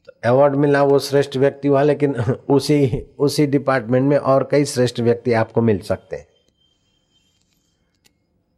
तो 0.06 0.12
अवार्ड 0.24 0.54
मिला 0.54 0.82
वो 0.82 0.98
श्रेष्ठ 0.98 1.36
व्यक्ति 1.36 1.68
हुआ, 1.68 1.82
लेकिन 1.82 2.14
उसी 2.50 3.06
उसी 3.18 3.46
डिपार्टमेंट 3.46 4.08
में 4.08 4.18
और 4.18 4.48
कई 4.50 4.64
श्रेष्ठ 4.64 5.00
व्यक्ति 5.00 5.32
आपको 5.32 5.62
मिल 5.62 5.78
सकते 5.78 6.16
हैं। 6.16 6.26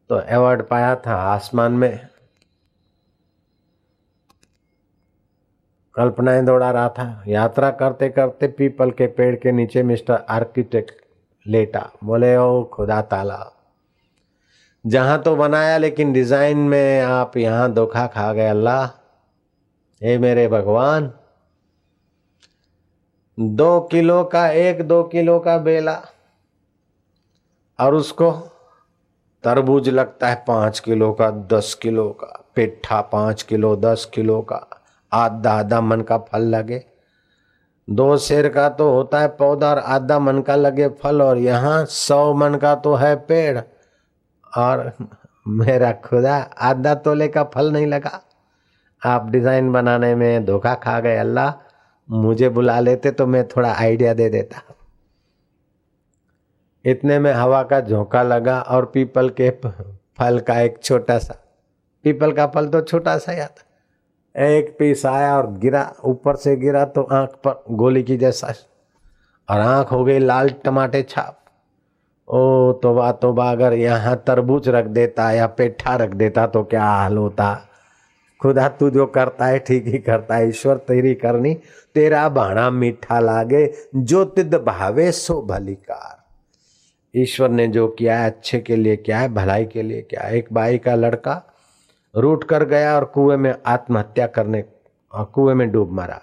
तो 0.08 0.14
अवार्ड 0.14 0.68
पाया 0.68 0.96
था 0.96 1.14
आसमान 1.14 1.72
में। 1.72 2.08
कल्पनाएँ 5.94 6.44
दौड़ा 6.44 6.70
रहा 6.70 6.88
था। 6.88 7.24
यात्रा 7.28 7.70
करते 7.70 8.08
करते 8.08 8.48
पीपल 8.48 8.90
के 8.90 9.06
पेड़ 9.06 9.36
के 9.36 9.52
नीचे 9.52 9.82
मिस्टर 9.82 10.14
आर्किटेक्ट 10.14 11.07
लेटा। 11.46 11.90
बोले, 12.04 12.36
ओ 12.36 12.62
खुदा 12.72 13.00
ताला, 13.02 13.44
जहाँ 14.84 15.20
तो 15.22 15.34
बनाया, 15.36 15.78
लेकिन 15.78 16.12
डिज़ाइन 16.12 16.58
में 16.58 17.00
आप 17.02 17.36
यहाँ 17.36 17.72
धोखा 17.72 18.06
खा 18.06 18.32
गए, 18.32 18.48
अल्लाह। 18.48 18.86
हे 20.00 20.16
मेरे 20.18 20.46
भगवान, 20.48 21.10
दो 23.38 23.80
किलो 23.82 24.22
का 24.24 24.48
एक, 24.50 24.82
दो 24.82 25.02
किलो 25.04 25.38
का 25.38 25.56
बेला, 25.58 26.00
और 27.78 27.94
उसको 27.94 28.30
तरबूज 29.44 29.88
लगता 29.88 30.28
है 30.28 30.42
पाँच 30.46 30.78
किलो 30.80 31.12
का, 31.12 31.30
दस 31.30 31.74
किलो 31.74 32.08
का, 32.12 32.32
पेठा 32.54 33.00
पाँच 33.02 33.42
किलो, 33.42 33.74
दस 33.76 34.04
किलो 34.14 34.40
का, 34.42 34.66
आधा 35.12 35.52
आधा 35.52 35.80
मन 35.80 36.00
का 36.00 36.18
फल 36.20 36.42
लगे। 36.46 36.84
दो 37.88 38.16
शेर 38.18 38.48
का 38.48 38.68
तो 38.70 38.90
होता 38.90 39.20
है 39.20 39.28
पौधा 39.36 39.70
और 39.70 39.78
आधा 39.78 40.18
मन 40.18 40.40
का 40.42 40.56
लगे 40.56 40.88
फल, 40.94 41.22
और 41.22 41.38
यहाँ 41.38 41.84
सौ 41.86 42.34
मन 42.34 42.54
का 42.56 42.74
तो 42.76 42.94
है 42.94 43.14
पेड़। 43.26 43.58
और 44.52 44.92
मेरा 45.48 45.92
खुदा, 46.04 46.36
आधा 46.36 46.94
तोले 46.96 47.28
का 47.28 47.44
फल 47.46 47.72
नहीं 47.72 47.86
लगा। 47.86 48.20
आप 49.02 49.30
डिज़ाइन 49.30 49.72
बनाने 49.72 50.14
में 50.14 50.44
धोखा 50.44 50.74
खा 50.76 50.98
गए, 51.00 51.16
अल्लाह। 51.18 51.52
मुझे 52.08 52.48
बुला 52.48 52.78
लेते 52.80 53.10
तो 53.10 53.26
मैं 53.26 53.46
थोड़ा 53.48 53.72
आइडिया 53.72 54.12
दे 54.14 54.28
देता। 54.30 54.62
इतने 56.84 57.18
में 57.18 57.32
हवा 57.32 57.62
का 57.62 57.80
झोंका 57.80 58.22
लगा 58.22 58.60
और 58.60 58.84
पीपल 58.86 59.28
के 59.30 59.50
फल 59.50 60.38
का 60.40 60.60
एक 60.60 60.78
छोटा 60.82 61.18
सा, 61.18 61.34
पीपल 62.04 62.32
का 62.32 62.46
फल 62.48 62.68
तो 62.68 62.80
छोटा 62.82 63.16
सा 63.18 63.32
ही 63.32 63.40
आता। 63.40 63.62
एक 64.36 64.76
पीस 64.78 65.06
आया 65.06 65.36
और 65.38 65.50
गिरा, 65.52 65.92
ऊपर 66.04 66.36
से 66.36 66.56
गिरा 66.56 66.84
तो 66.84 67.02
आँख 67.02 67.30
पर 67.46 67.64
गोली 67.70 68.02
की 68.02 68.16
जैसा। 68.16 68.52
और 69.48 69.60
आँख 69.60 69.92
हो 69.92 70.04
गई 70.04 70.18
लाल 70.18 70.48
टमाटे 70.64 71.02
छाप। 71.02 71.34
ओ, 72.28 72.72
तोबा 72.72 73.50
अगर 73.50 73.72
यहाँ 73.72 74.16
तरबूज 74.26 74.68
रख 74.68 74.84
देता 74.84 75.30
या 75.32 75.46
पेठा 75.46 75.96
रख 75.96 76.10
देता 76.10 76.46
तो 76.46 76.62
क्या 76.64 76.84
हाल 76.84 77.16
होता? 77.16 77.54
खुदा 78.40 78.68
तू 78.68 78.90
जो 78.90 79.06
करता 79.06 79.46
है, 79.46 79.58
ठीक 79.58 79.86
ही 79.86 79.98
करता 79.98 80.34
है। 80.34 80.48
ईश्वर 80.48 80.76
तेरी 80.76 81.14
करनी, 81.14 81.54
तेरा 81.94 82.28
बाणा 82.28 82.70
मीठा 82.70 83.20
लागे, 83.20 83.72
जो 83.96 84.24
तिद 84.24 84.54
भावे 84.54 85.10
सो 85.12 85.42
भलीकार 85.42 86.16
ईश्वर 87.14 87.48
ने 87.48 87.66
जो 87.68 87.88
किया 87.88 88.18
है, 88.18 88.26
अच्छे 88.26 88.60
के 88.60 88.76
लिए 88.76 88.96
क्या 88.96 89.18
है, 89.18 89.28
भलाई 89.28 89.64
के 89.64 89.82
लिए 89.82 90.02
क्या 90.02 90.20
है? 90.20 90.36
एक 90.36 90.52
बाई 90.52 90.78
का 90.78 90.94
लड़का 90.94 91.42
रूट 92.16 92.44
कर 92.44 92.64
गया 92.64 92.96
और 92.96 93.04
कुएँ 93.04 93.36
में 93.36 93.54
आत्महत्या 93.66 94.26
करने 94.26 94.64
और 95.12 95.24
कुएँ 95.24 95.54
में 95.54 95.72
डूब 95.72 95.92
मरा। 95.92 96.20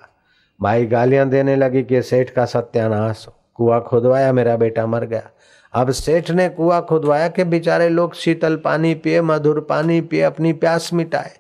भाई 0.62 0.86
गालियाँ 0.86 1.30
देने 1.30 1.56
लगी 1.56 1.84
कि 1.84 2.02
सेठ 2.02 2.30
का 2.30 2.46
सत्यानाश। 2.46 3.26
कुआ 3.54 3.80
खुदवाया, 3.80 4.34
मेरा 4.34 4.56
बेटा 4.56 4.86
मर 4.86 5.06
गया। 5.06 5.30
अब 5.74 5.92
सेठ 5.92 6.32
ने 6.32 6.50
कुआ 6.50 6.82
खुदवाया 6.82 7.28
कि 7.28 7.44
बेचारे 7.44 7.90
लोग 7.90 8.14
शीतल 8.14 8.56
पानी 8.56 8.94
पिए, 8.94 9.22
मधुर 9.22 9.60
पानी 9.60 10.02
पिए, 10.02 10.22
अपनी 10.22 10.54
प्यास 10.54 10.94
मिटाए। 10.94 11.32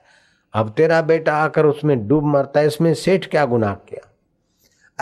अब 0.53 0.69
तेरा 0.69 1.01
बेटा 1.01 1.33
आकर 1.33 1.65
उसमें 1.65 2.07
डूब 2.07 2.23
मरता 2.23 2.59
है, 2.59 2.67
इसमें 2.67 2.93
सेठ 2.93 3.27
क्या 3.29 3.45
गुनाह 3.45 3.73
किया? 3.73 4.11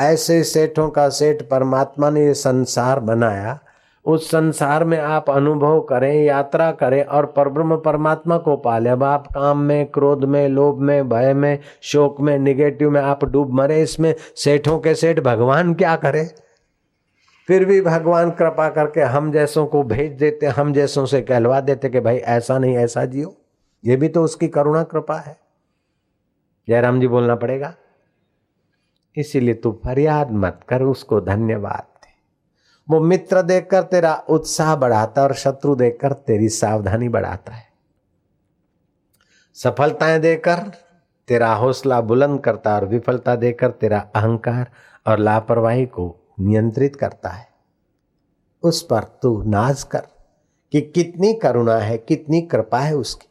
ऐसे 0.04 0.44
सेठों 0.44 0.90
का 0.90 1.10
सेठ 1.10 1.42
परमात्मा 1.42 2.10
ने 2.10 2.26
ये 2.26 2.34
संसार 2.34 3.00
बनाया। 3.00 3.60
उस 4.06 4.30
संसार 4.32 4.84
में 4.84 4.98
आप 4.98 5.30
अनुभव 5.30 5.80
करें, 5.82 6.24
यात्रा 6.24 6.72
करें 6.72 7.04
और 7.04 7.26
परब्रह्म 7.26 7.78
परमात्मा 7.78 8.38
को 8.38 8.56
पाले। 8.58 8.90
अब 8.90 9.04
आप 9.04 9.28
काम 9.28 9.60
में, 9.60 9.86
क्रोध 9.86 10.24
में, 10.24 10.48
लोभ 10.50 10.80
में, 10.80 11.10
भय 11.10 11.34
में, 11.34 11.60
शोक 11.82 12.20
में 12.22 12.38
निगेटिव 12.40 12.90
में 12.92 13.02
आप 13.02 13.24
डूब 13.26 13.54
मरे, 13.54 13.82
इसमें 13.82 14.14
सेठों 14.36 14.80
के 14.80 14.96
सेठ 14.96 15.20
भगवान 15.20 15.74
क्या 15.74 15.96
करे? 15.96 16.24
फिर 17.48 17.66
भी 17.66 17.80
भगवान 17.82 18.32
कृपा 18.32 18.68
करके 18.70 19.02
हम 19.02 19.32
जैसों 19.32 19.66
को 19.66 19.84
भेज 19.84 20.12
देते, 20.12 20.46
हम 20.46 20.74
जैसों 20.74 21.06
से 21.06 21.22
कहलवा 21.22 21.62
देते 21.62 21.90
कि 21.90 22.00
भाई 22.00 22.18
ऐसा 22.18 22.58
नहीं, 22.60 22.76
ऐसा 22.78 23.06
जियो। 23.06 23.34
ये 23.84 23.96
भी 23.96 24.08
तो 24.08 24.24
उसकी 24.24 24.48
करुणा, 24.48 24.84
कृपा 24.84 25.18
है। 25.18 25.38
जयराम 26.68 27.00
जी 27.00 27.08
बोलना 27.08 27.36
पड़ेगा, 27.36 27.74
इसीलिए 29.16 29.54
तू 29.54 29.72
फरियाद 29.86 30.32
मत 30.32 30.60
कर, 30.70 30.82
उसको 30.82 31.22
धन्यवाद। 31.22 31.84
वो 32.88 33.00
मित्र 33.00 33.42
देखकर 33.42 33.84
तेरा 33.84 34.14
उत्साह 34.30 34.76
बढ़ाता 34.76 35.22
है 35.22 35.28
और 35.28 35.34
शत्रु 35.34 35.76
देखकर 35.76 36.14
तेरी 36.14 36.50
सावधानी 36.50 37.10
बढ़ाता 37.10 37.54
है। 37.54 37.66
सफलताएँ 39.58 40.20
देकर 40.20 40.60
तेरा 41.28 41.54
हौसला 41.54 42.00
बुलंद 42.02 42.40
करता 42.40 42.76
और 42.76 42.86
विफलता 42.86 43.36
देकर 43.36 43.72
तेरा 43.72 44.00
अहंकार 44.16 44.72
और 45.08 45.20
लापरवाही 45.20 45.86
को 45.86 46.34
नियंत्रित 46.40 46.96
करता 46.96 47.30
है। 47.30 47.48
उस 48.64 48.82
पर 48.82 49.04
तू 49.22 49.42
नाज 49.44 49.84
कर 49.84 50.08
कि 50.74 50.82
कितनी 50.82 51.34
करुणा 51.34 51.78
है, 51.78 51.98
कितनी 51.98 52.42
कृपा 52.42 52.80
है 52.80 52.96
उसकी। 52.96 53.28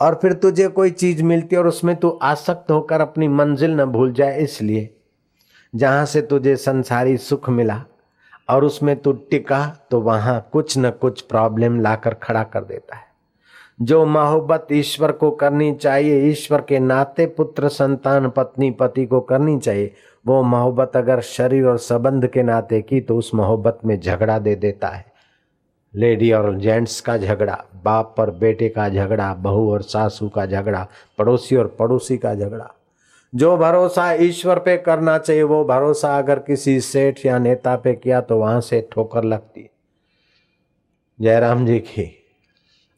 और 0.00 0.18
फिर 0.22 0.32
तुझे 0.32 0.68
कोई 0.68 0.90
चीज़ 0.90 1.22
मिलती 1.22 1.56
और 1.56 1.66
उसमें 1.66 1.94
तू 1.96 2.08
आसक्त 2.22 2.70
होकर 2.70 3.00
अपनी 3.00 3.28
मंजिल 3.28 3.70
न 3.70 3.84
भूल 3.84 4.12
जाए, 4.12 4.40
इसलिए 4.40 4.94
जहाँ 5.74 6.04
से 6.06 6.22
तुझे 6.22 6.56
संसारी 6.56 7.16
सुख 7.16 7.48
मिला 7.48 7.82
और 8.48 8.64
उसमें 8.64 8.96
तू 8.96 9.12
टिका 9.12 9.76
तो 9.90 10.00
वहाँ 10.00 10.48
कुछ 10.52 10.78
न 10.78 10.90
कुछ 10.90 11.20
प्रॉब्लम 11.20 11.80
लाकर 11.80 12.14
खड़ा 12.14 12.42
कर 12.42 12.64
देता 12.64 12.96
है। 12.96 13.10
जो 13.82 14.04
मोहब्बत 14.06 14.66
ईश्वर 14.72 15.12
को 15.12 15.30
करनी 15.30 15.72
चाहिए, 15.74 16.30
ईश्वर 16.30 16.60
के 16.60 16.78
नाते 16.78 17.26
पुत्र, 17.26 17.68
संतान, 17.68 18.30
पत्नी, 18.30 18.70
पति 18.70 19.06
को 19.06 19.20
करनी 19.20 19.58
चाहिए, 19.58 19.92
वो 20.26 20.42
मोहब्बत 20.42 20.96
अगर 20.96 21.20
शरीर 21.20 21.66
और 21.66 21.78
संबंध 21.78 22.26
के 22.26 22.42
नाते 22.42 22.82
की 22.82 23.00
तो 23.00 23.16
उस 23.16 23.34
मोहब्बत 23.34 23.78
में 23.84 24.00
झगड़ा 24.00 24.38
दे 24.38 24.54
देता 24.54 24.88
है। 24.88 25.12
लेडी 25.94 26.32
और 26.32 26.54
जेंट्स 26.58 27.00
का 27.00 27.16
झगड़ा, 27.16 27.64
बाप 27.84 28.14
और 28.18 28.30
बेटे 28.30 28.68
का 28.68 28.88
झगड़ा, 28.88 29.34
बहू 29.34 29.72
और 29.72 29.82
सासू 29.82 30.28
का 30.28 30.46
झगड़ा, 30.46 30.86
पड़ोसी 31.18 31.56
और 31.56 31.76
पड़ोसी 31.78 32.16
का 32.18 32.34
झगड़ा। 32.34 32.70
जो 33.32 33.56
भरोसा 33.56 34.12
ईश्वर 34.14 34.58
पे 34.58 34.76
करना 34.78 35.16
चाहिए, 35.18 35.42
वो 35.42 35.64
भरोसा 35.64 36.16
अगर 36.18 36.38
किसी 36.38 36.80
सेठ 36.80 37.24
या 37.26 37.38
नेता 37.38 37.76
पे 37.76 37.94
किया 37.94 38.20
तो 38.20 38.38
वहाँ 38.38 38.60
से 38.60 38.88
ठोकर 38.92 39.24
लगती। 39.24 39.68
जयराम 41.18 41.64
जी 41.66 41.78
की, 41.80 42.08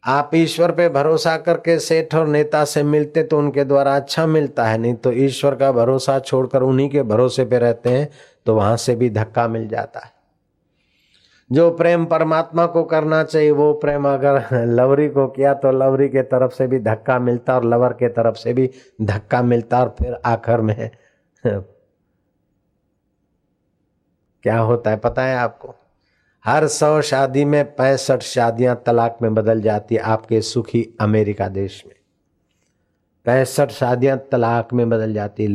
आप 0.05 0.31
ईश्वर 0.35 0.73
पे 0.73 0.89
भरोसा 0.89 1.37
करके 1.37 1.79
सेठ 1.79 2.15
और 2.15 2.27
नेता 2.29 2.65
से 2.65 2.83
मिलते 2.83 3.23
तो 3.23 3.39
उनके 3.39 3.65
द्वारा 3.65 3.95
अच्छा 3.97 4.27
मिलता 4.27 4.65
है, 4.65 4.79
नहीं 4.79 4.95
तो 4.95 5.13
ईश्वर 5.13 5.55
का 5.55 5.71
भरोसा 5.73 6.19
छोड़कर 6.21 6.63
उन्हीं 6.63 6.89
के 6.91 7.03
भरोसे 7.05 7.45
पे 7.45 7.59
रहते 7.59 7.91
हैं 7.91 8.09
तो 8.47 8.55
वहाँ 8.55 8.77
से 8.77 8.95
भी 8.97 9.11
धक्का 9.11 9.47
मिल 9.49 9.69
जाता 9.69 10.01
है। 10.01 10.13
जो 11.53 11.71
प्रेम 11.71 12.05
परमात्मा 12.05 12.67
को 12.67 12.85
करना 12.85 13.25
चाहिए, 13.25 13.51
वो 13.51 13.73
प्रेम 13.75 14.09
अगर 14.09 14.65
लवरी 14.67 15.09
को 15.09 15.27
किया 15.29 15.55
तो 15.55 15.73
लवरी 15.73 16.09
के 16.09 16.23
तरफ़ 16.23 16.53
से 16.53 16.67
भी 16.67 16.79
धक्का 16.79 17.19
मिलता 17.19 17.55
और 17.55 17.65
लवर 17.65 17.93
के 17.93 18.09
तरफ़ 18.09 18.37
से 18.37 18.53
भी 18.53 18.71
धक्का 19.03 19.43
मिलता 19.43 19.81
और 19.81 19.95
फिर 19.99 20.15
आखिर 20.27 20.61
में 20.61 20.91
क्या 24.43 24.59
होता 24.59 24.91
है 24.91 24.97
पता 24.97 25.25
है 25.25 25.37
आपको? 25.37 25.75
हर 26.45 26.67
सौ 26.67 27.01
शादी 27.01 27.45
में 27.45 27.77
पैंसठ 27.77 28.21
शादियाँ 28.21 28.83
तलाक 28.87 29.19
में 29.23 29.35
बदल 29.35 29.61
जाती 29.61 29.95
है 29.95 30.01
आपके 30.01 30.41
सुखी 30.41 30.97
अमेरिका 31.01 31.49
देश 31.49 31.83
में। 31.87 31.95
पैंसठ 33.25 33.71
शादियाँ 33.71 34.19
तलाक 34.33 34.73
में 34.73 34.89
बदल 34.91 35.15
जाती 35.15 35.47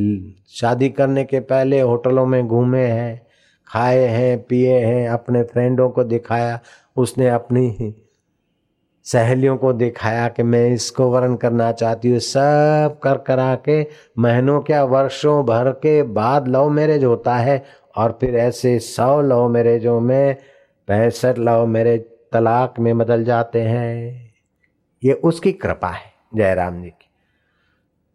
शादी 0.50 0.90
करने 0.90 1.24
के 1.24 1.40
पहले 1.40 1.82
होटलों 1.82 2.26
में 2.26 2.48
घूमे 2.48 2.86
हैं 2.86 3.29
खाए 3.70 4.06
हैं, 4.06 4.44
पिए 4.44 4.80
हैं, 4.80 5.08
अपने 5.10 5.44
फ्रेंडों 5.44 5.90
को 5.90 6.04
दिखाया, 6.04 6.60
उसने 6.98 7.28
अपनी 7.30 7.94
सहेलियों 9.06 9.56
को 9.58 9.72
दिखाया 9.74 10.28
कि 10.28 10.44
मैं 10.44 10.66
इसको 10.70 11.10
वर्ण 11.12 11.36
करना 11.36 11.72
चाहती 11.72 12.10
हूँ। 12.12 12.20
सब 12.20 13.00
कर 13.04 13.18
करा 13.18 13.54
के 13.68 13.82
महीनों 14.20 14.60
क्या 14.62 14.84
वर्षों 14.84 15.44
भर 15.46 15.72
के 15.72 16.02
बाद 16.04 16.48
लव 16.48 16.70
मैरिज 16.70 17.04
होता 17.04 17.36
है 17.36 17.64
और 17.96 18.18
फिर 18.22 18.36
ऐसे 18.36 18.78
सौ 18.80 19.22
लव 19.22 19.48
मैरिजों 19.50 20.00
में 20.00 20.36
पैंसठ 20.88 21.40
लव 21.40 21.66
मैरिज 21.66 22.06
तलाक 22.32 22.80
में 22.80 22.98
बदल 22.98 23.24
जाते 23.24 23.62
हैं। 23.62 24.32
ये 25.04 25.14
उसकी 25.14 25.52
कृपा 25.52 25.90
है, 25.90 26.12
जयराम 26.36 26.82
जी 26.82 26.90
की। 26.90 27.09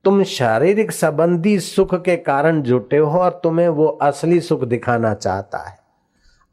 तुम 0.05 0.23
शारीरिक 0.23 0.93
संबंधी 0.93 1.61
सुख 1.61 1.95
के 1.95 2.17
कारण 2.17 2.63
जुटे 2.63 2.97
हो 2.97 3.19
और 3.19 3.41
तुम्हें 3.43 3.69
वो 3.69 3.87
असली 3.87 4.41
सुख 4.41 4.65
दिखाना 4.65 5.15
चाहता 5.15 5.59
है। 5.59 5.79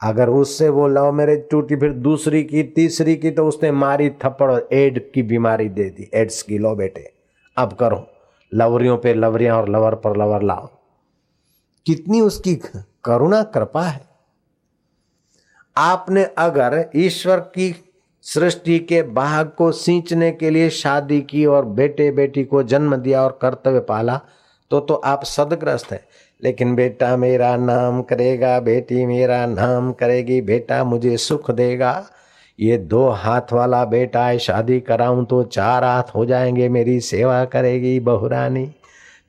अगर 0.04 0.30
उससे 0.30 0.70
वो 0.70 0.88
लव 0.88 1.12
मैरिज 1.12 1.50
टूटी, 1.52 1.76
फिर 1.76 1.94
दूसरी 1.94 2.44
की, 2.44 2.64
तीसरी 2.64 3.16
की 3.16 3.32
तो 3.32 3.48
उसने 3.48 3.72
मारी 3.72 4.10
थप्पड़ 4.10 4.52
और 4.52 4.70
एड 4.72 5.12
की 5.12 5.24
बीमारी 5.24 5.70
दे 5.70 5.84
दी। 5.84 6.12
एड्स 6.14 6.42
की, 6.44 6.58
लो 6.58 6.76
बेटे, 6.76 7.14
अब 7.58 7.74
करो। 7.74 8.08
लवरियों 8.54 8.98
पे 8.98 9.14
लवरियाँ 9.14 9.58
और 9.58 9.70
लवर 9.70 9.96
पर 9.96 10.18
लवर 10.18 10.42
लाओ। 10.42 10.70
कितनी 11.86 12.22
उसकी 12.22 12.56
करुणा, 13.04 13.44
कृपा 13.44 13.84
है। 13.84 14.02
आपने 15.78 16.24
अगर 16.24 16.90
ईश्वर 16.96 17.40
की 17.40 17.90
सृष्टि 18.24 18.80
के 18.80 19.02
भाग 19.04 19.52
को 19.58 19.72
सींचने 19.72 20.32
के 20.32 20.50
लिए 20.50 20.70
शादी 20.70 21.22
की 21.22 21.46
और 21.46 21.66
बेटे 21.66 22.12
बेटी 22.12 22.44
को 22.44 22.64
जन्म 22.64 22.96
दिया 22.96 23.22
और 23.22 23.40
कर्तव्य 23.42 23.80
पाला 23.80 24.20
तो 24.72 24.80
तो 24.80 24.94
आप 24.94 25.24
सदग्रस्त 25.24 25.92
हैं। 25.92 26.00
लेकिन 26.44 26.76
बेटा 26.76 27.18
मेरा 27.18 27.56
नाम 27.58 28.02
करेगा, 28.02 28.60
बेटी 28.60 29.06
मेरा 29.06 29.46
नाम 29.46 29.92
करेगी, 29.92 30.42
बेटा 30.42 30.84
मुझे 30.84 31.18
सुख 31.18 31.52
देगा। 31.52 32.06
ये 32.60 32.78
दो 32.78 33.08
हाथ 33.10 33.54
वाला 33.54 33.86
बेटा 33.86 34.26
है 34.26 34.40
शादी 34.40 34.80
कराऊं 34.80 35.26
तो 35.26 35.44
चार 35.44 35.84
हाथ 35.84 36.16
हो 36.16 36.26
जाएँगे, 36.26 36.70
मेरी 36.70 37.00
सेवा 37.00 37.44
करेगी 37.46 38.00
बहुरानी। 38.00 38.70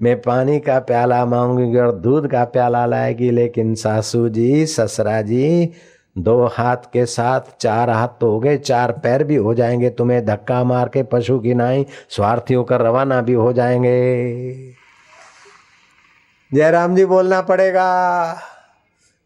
मैं 0.02 0.20
पानी 0.20 0.60
का 0.60 0.78
प्याला 0.78 1.24
मांगूँगी 1.26 1.78
और 1.78 1.92
दूध 1.92 2.30
का 2.30 2.44
प्याला 2.44 2.86
लाएगी, 2.86 3.30
लेकिन 3.30 3.74
सासू 3.74 4.28
जी 4.28 4.66
ससरा 4.66 5.22
जी 5.22 5.70
दो 6.16 6.44
हाथ 6.46 6.76
के 6.76 7.06
साथ 7.06 7.40
चार 7.60 7.90
हाथ 7.90 8.08
तो 8.20 8.30
हो 8.30 8.40
गए, 8.40 8.56
चार 8.56 8.92
पैर 8.92 9.24
भी 9.24 9.36
हो 9.36 9.54
जाएँगे 9.54 9.90
तुम्हें, 9.90 10.24
धक्का 10.26 10.64
मार 10.64 10.88
के 10.88 11.02
पशु 11.02 11.38
की 11.38 11.54
नाई 11.54 11.86
स्वार्थी 12.08 12.54
होकर 12.54 12.80
रवाना 12.80 13.20
भी 13.20 13.32
हो 13.32 13.52
जाएँगे। 13.52 14.72
जयराम 16.52 16.96
जी 16.96 17.04
बोलना 17.04 17.40
पड़ेगा, 17.40 18.32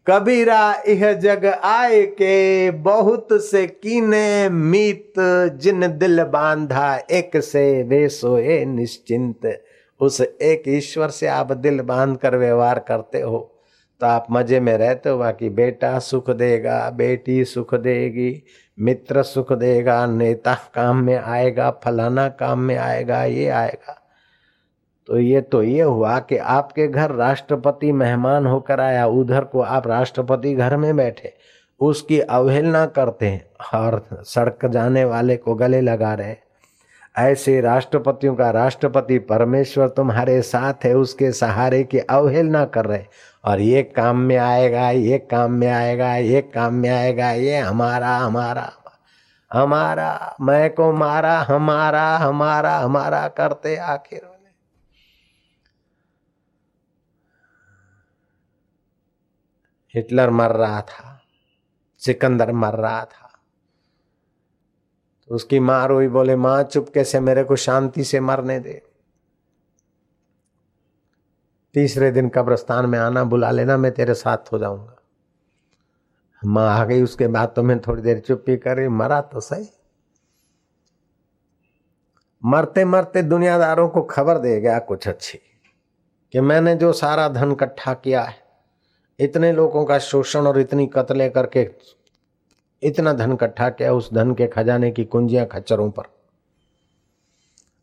कबीरा 0.07 0.83
यह 0.89 1.13
जग 1.13 1.45
आए 1.45 2.01
के 2.05 2.71
बहुत 2.71 3.27
से 3.31 3.67
कीने 3.67 4.49
मीत, 4.49 5.13
जिन 5.61 5.87
दिल 5.97 6.23
बांधा 6.23 6.95
एक 7.11 7.37
से 7.37 7.83
वे 7.83 8.07
सोए 8.09 8.63
निश्चिंत। 8.65 9.63
उस 9.99 10.21
एक 10.21 10.63
ईश्वर 10.67 11.09
से 11.09 11.27
आप 11.27 11.51
दिल 11.51 11.81
बाँध 11.81 12.17
कर 12.17 12.35
व्यवहार 12.35 12.79
करते 12.79 13.21
हो। 13.21 13.56
तो 14.01 14.05
आप 14.07 14.27
मज़े 14.31 14.59
में 14.59 14.77
रहते 14.77 15.09
हो, 15.09 15.17
बाकी 15.17 15.49
बेटा 15.49 15.99
सुख 15.99 16.29
देगा, 16.29 16.89
बेटी 16.89 17.43
सुख 17.45 17.73
देगी, 17.75 18.43
मित्र 18.77 19.23
सुख 19.23 19.53
देगा, 19.53 20.05
नेता 20.05 20.53
काम 20.75 20.97
में 20.97 21.15
आएगा, 21.15 21.69
फलाना 21.83 22.27
काम 22.29 22.59
में 22.59 22.75
आएगा, 22.77 23.23
ये 23.23 23.47
आएगा। 23.49 24.01
तो 25.09 25.19
ये 25.19 25.41
तो 25.41 25.63
ये 25.63 25.81
हुआ 25.81 26.17
कि 26.19 26.37
आपके 26.37 26.87
घर 26.87 27.11
राष्ट्रपति 27.11 27.91
मेहमान 27.91 28.45
होकर 28.45 28.79
आया, 28.79 29.05
उधर 29.07 29.43
को 29.43 29.61
आप 29.61 29.87
राष्ट्रपति 29.87 30.53
घर 30.55 30.77
में 30.77 30.95
बैठे, 30.97 31.33
उसकी 31.79 32.19
अवहेलना 32.19 32.85
करते 32.85 33.25
हैं 33.25 33.45
और 33.73 34.05
सड़क 34.25 34.65
जाने 34.65 35.05
वाले 35.05 35.37
को 35.37 35.55
गले 35.55 35.81
लगा 35.81 36.13
रहे 36.13 36.35
ऐसे 37.15 37.59
राष्ट्रपतियों 37.61 38.33
का 38.35 38.49
राष्ट्रपति 38.51 39.17
परमेश्वर 39.19 39.87
तुम्हारे 39.87 40.41
साथ 40.41 40.85
है, 40.85 40.93
उसके 40.93 41.31
सहारे 41.31 41.83
की 41.83 41.99
अवहेलना 41.99 42.63
कर 42.65 42.85
रहे 42.85 43.03
और 43.47 43.59
ये 43.59 43.83
काम 43.83 44.17
में 44.17 44.37
आएगा, 44.37 44.89
ये 44.89 45.17
काम 45.17 45.51
में 45.51 45.67
आएगा, 45.67 46.15
ये 46.15 46.41
काम 46.41 46.73
में 46.73 46.89
आएगा, 46.89 47.31
ये 47.31 47.57
हमारा 47.57 48.17
हमारा 48.17 48.73
हमारा, 49.53 50.35
मैं 50.41 50.73
को 50.73 50.91
मारा, 50.93 51.41
हमारा 51.41 52.17
हमारा 52.17 52.77
हमारा 52.77 53.27
करते 53.27 53.75
आखिर 53.75 54.21
हिटलर 59.95 60.29
मर 60.29 60.51
रहा 60.51 60.81
था, 60.81 61.21
सिकंदर 61.99 62.51
मर 62.51 62.73
रहा 62.73 63.05
था। 63.05 63.31
तो 65.27 65.35
उसकी 65.35 65.59
माँ 65.59 65.87
रोई, 65.87 66.07
बोले, 66.07 66.35
माँ, 66.35 66.63
चुपके 66.63 67.03
से 67.03 67.19
मेरे 67.19 67.43
को 67.43 67.55
शांति 67.55 68.03
से 68.03 68.19
मरने 68.19 68.59
दे। 68.59 68.96
तीसरे 71.77 72.09
दिन 72.11 72.29
कब्रस्तान 72.29 72.85
में 72.85 72.97
आना, 72.99 73.23
बुला 73.23 73.49
लेना, 73.51 73.75
मैं 73.77 73.91
तेरे 73.91 74.13
साथ 74.13 74.51
हो 74.51 74.59
जाऊँगा। 74.59 74.95
माँ 76.41 76.69
आ 76.69 76.85
गई, 76.85 77.01
उसके 77.01 77.27
बाद 77.27 77.53
तो 77.55 77.63
मैं 77.63 77.79
थोड़ी 77.79 78.01
देर 78.01 78.19
चुप्पी 78.19 78.55
करी, 78.57 78.87
मरा 78.87 79.19
तो 79.21 79.39
सही। 79.39 79.67
मरते 82.43 82.85
मरते 82.85 83.21
दुनियादारों 83.21 83.87
को 83.89 84.01
खबर 84.01 84.37
दे 84.37 84.59
गया 84.61 84.79
कुछ 84.79 85.07
अच्छी, 85.07 85.39
कि 86.33 86.41
मैंने 86.41 86.75
जो 86.75 86.91
सारा 86.93 87.27
धन 87.29 87.51
इकट्ठा 87.51 87.93
किया 87.93 88.23
है, 88.23 88.35
इतने 89.19 89.51
लोगों 89.53 89.85
का 89.85 89.99
शोषण 89.99 90.47
और 90.47 90.59
इतनी 90.59 90.87
कतले 90.87 91.29
करके 91.29 91.69
इतना 92.83 93.13
धन 93.13 93.33
इकट्ठा 93.33 93.69
किया, 93.69 93.93
उस 93.93 94.13
धन 94.13 94.33
के 94.33 94.47
खजाने 94.47 94.91
की 94.91 95.05
कुंजियाँ 95.05 95.45
खच्चरों 95.45 95.91
पर 95.91 96.15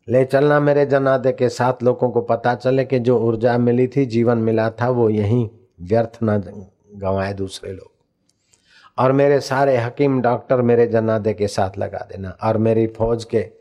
ले 0.09 0.25
चलना 0.25 0.59
मेरे 0.59 0.85
जनादे 0.85 1.31
के 1.31 1.49
साथ 1.49 1.83
लोगों 1.83 2.09
को 2.09 2.21
पता 2.21 2.55
चले 2.55 2.85
कि 2.85 2.99
जो 2.99 3.19
ऊर्जा 3.19 3.57
मिली 3.57 3.87
थी, 3.87 4.05
जीवन 4.05 4.37
मिला 4.37 4.69
था, 4.69 4.89
वो 4.89 5.09
यहीं 5.09 5.49
व्यर्थ 5.81 6.19
न 6.23 6.37
गंवाए 6.95 7.33
दूसरे 7.33 7.71
लोग। 7.71 7.91
और 8.97 9.11
मेरे 9.11 9.39
सारे 9.39 9.77
हकीम 9.77 10.21
डॉक्टर 10.21 10.61
मेरे 10.61 10.87
जनादे 10.87 11.33
के 11.33 11.47
साथ 11.47 11.77
लगा 11.77 11.97
देना 11.97 12.29
और 12.29 12.57
मेरी 12.57 12.87
फौज 12.87 13.23
के 13.23 13.51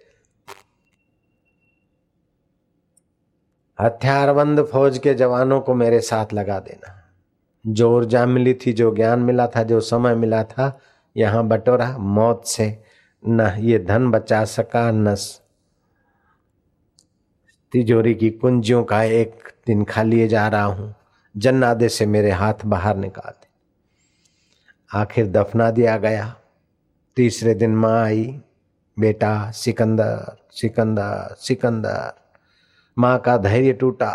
हथियारबंद 3.80 4.64
फौज 4.64 4.98
के 4.98 5.14
जवानों 5.14 5.60
को 5.60 5.74
मेरे 5.74 6.00
साथ 6.00 6.26
लगा 6.32 6.58
देना। 6.60 7.12
जो 7.66 7.96
ऊर्जा 7.96 8.26
मिली 8.26 8.54
थी, 8.54 8.72
जो 8.72 8.94
ज्ञान 8.94 9.20
मिला 9.20 9.46
था, 9.46 9.62
जो 9.62 9.80
समय 9.80 10.14
मिला 10.14 10.44
था, 10.44 10.80
यहाँ 11.16 11.48
बटोरा 11.48 11.98
मौत 11.98 12.44
से 12.46 12.82
न 13.28 13.56
ये 13.58 13.78
धन 13.78 14.10
बचा 14.10 14.44
सका, 14.44 14.90
न 14.90 15.14
तिजोरी 17.74 18.14
की 18.14 18.28
कुंजियों 18.30 18.82
का 18.84 19.02
एक 19.02 19.48
दिन 19.66 19.82
खा 19.84 20.02
लिए 20.02 20.26
जा 20.28 20.46
रहा 20.48 20.64
हूँ। 20.64 20.94
जन्नादे 21.34 21.88
से 21.88 22.06
मेरे 22.06 22.30
हाथ 22.30 22.64
बाहर 22.64 22.96
निकाल 22.96 23.30
दे। 23.30 23.48
आखिर 24.90 25.26
दफना 25.26 25.70
दिया 25.70 25.96
गया। 25.96 26.34
तीसरे 27.16 27.54
दिन 27.54 27.74
माँ 27.76 28.04
आई। 28.04 28.24
बेटा, 28.96 29.50
सिकंदर 29.50 30.36
सिकंदर 30.50 31.34
सिकंदर। 31.38 32.12
माँ 32.96 33.18
का 33.18 33.36
धैर्य 33.36 33.72
टूटा 33.72 34.12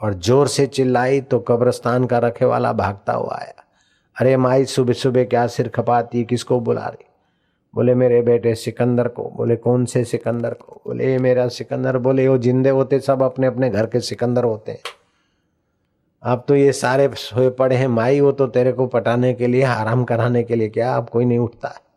और 0.00 0.14
ज़ोर 0.14 0.48
से 0.48 0.66
चिल्लाई 0.66 1.20
तो 1.20 1.38
कब्रस्तान 1.38 2.06
का 2.06 2.18
रखे 2.18 2.44
वाला 2.44 2.72
भागता 2.72 3.12
हुआ 3.12 3.38
आया। 3.40 3.64
अरे 4.16 4.36
माई 4.36 4.64
सुबह 4.64 4.92
सुबह 4.92 5.24
क्या 5.24 5.46
सिर 5.46 5.68
खपाती, 5.68 6.24
किसको 6.24 6.60
बुला 6.60 6.86
रही? 6.86 7.04
बोले, 7.74 7.94
मेरे 7.94 8.22
बेटे 8.22 8.54
सिकंदर 8.54 9.08
को। 9.08 9.22
बोले, 9.36 9.56
कौन 9.56 9.84
से 9.84 10.04
सिकंदर 10.04 10.54
को? 10.54 10.82
बोले, 10.86 11.12
ये 11.12 11.18
मेरा 11.18 11.48
सिकंदर। 11.48 11.98
बोले, 11.98 12.28
वो 12.28 12.38
जिंदे 12.38 12.70
होते, 12.70 13.00
सब 13.00 13.22
अपने 13.22 13.46
अपने 13.46 13.70
घर 13.70 13.86
के 13.86 14.00
सिकंदर 14.00 14.44
होते 14.44 14.72
हैं। 14.72 14.80
अब 16.22 16.44
तो 16.48 16.56
ये 16.56 16.72
सारे 16.72 17.10
सोए 17.14 17.50
पड़े 17.50 17.76
हैं, 17.76 17.88
माई 17.88 18.20
वो 18.20 18.32
तो 18.32 18.46
तेरे 18.46 18.72
को 18.72 18.86
पटाने 18.86 19.34
के 19.34 19.46
लिए, 19.46 19.62
आराम 19.62 20.04
कराने 20.04 20.42
के 20.42 20.54
लिए, 20.54 20.68
क्या 20.68 20.96
अब 20.96 21.08
कोई 21.08 21.24
नहीं 21.24 21.38
उठता? 21.38 21.68
है 21.68 21.91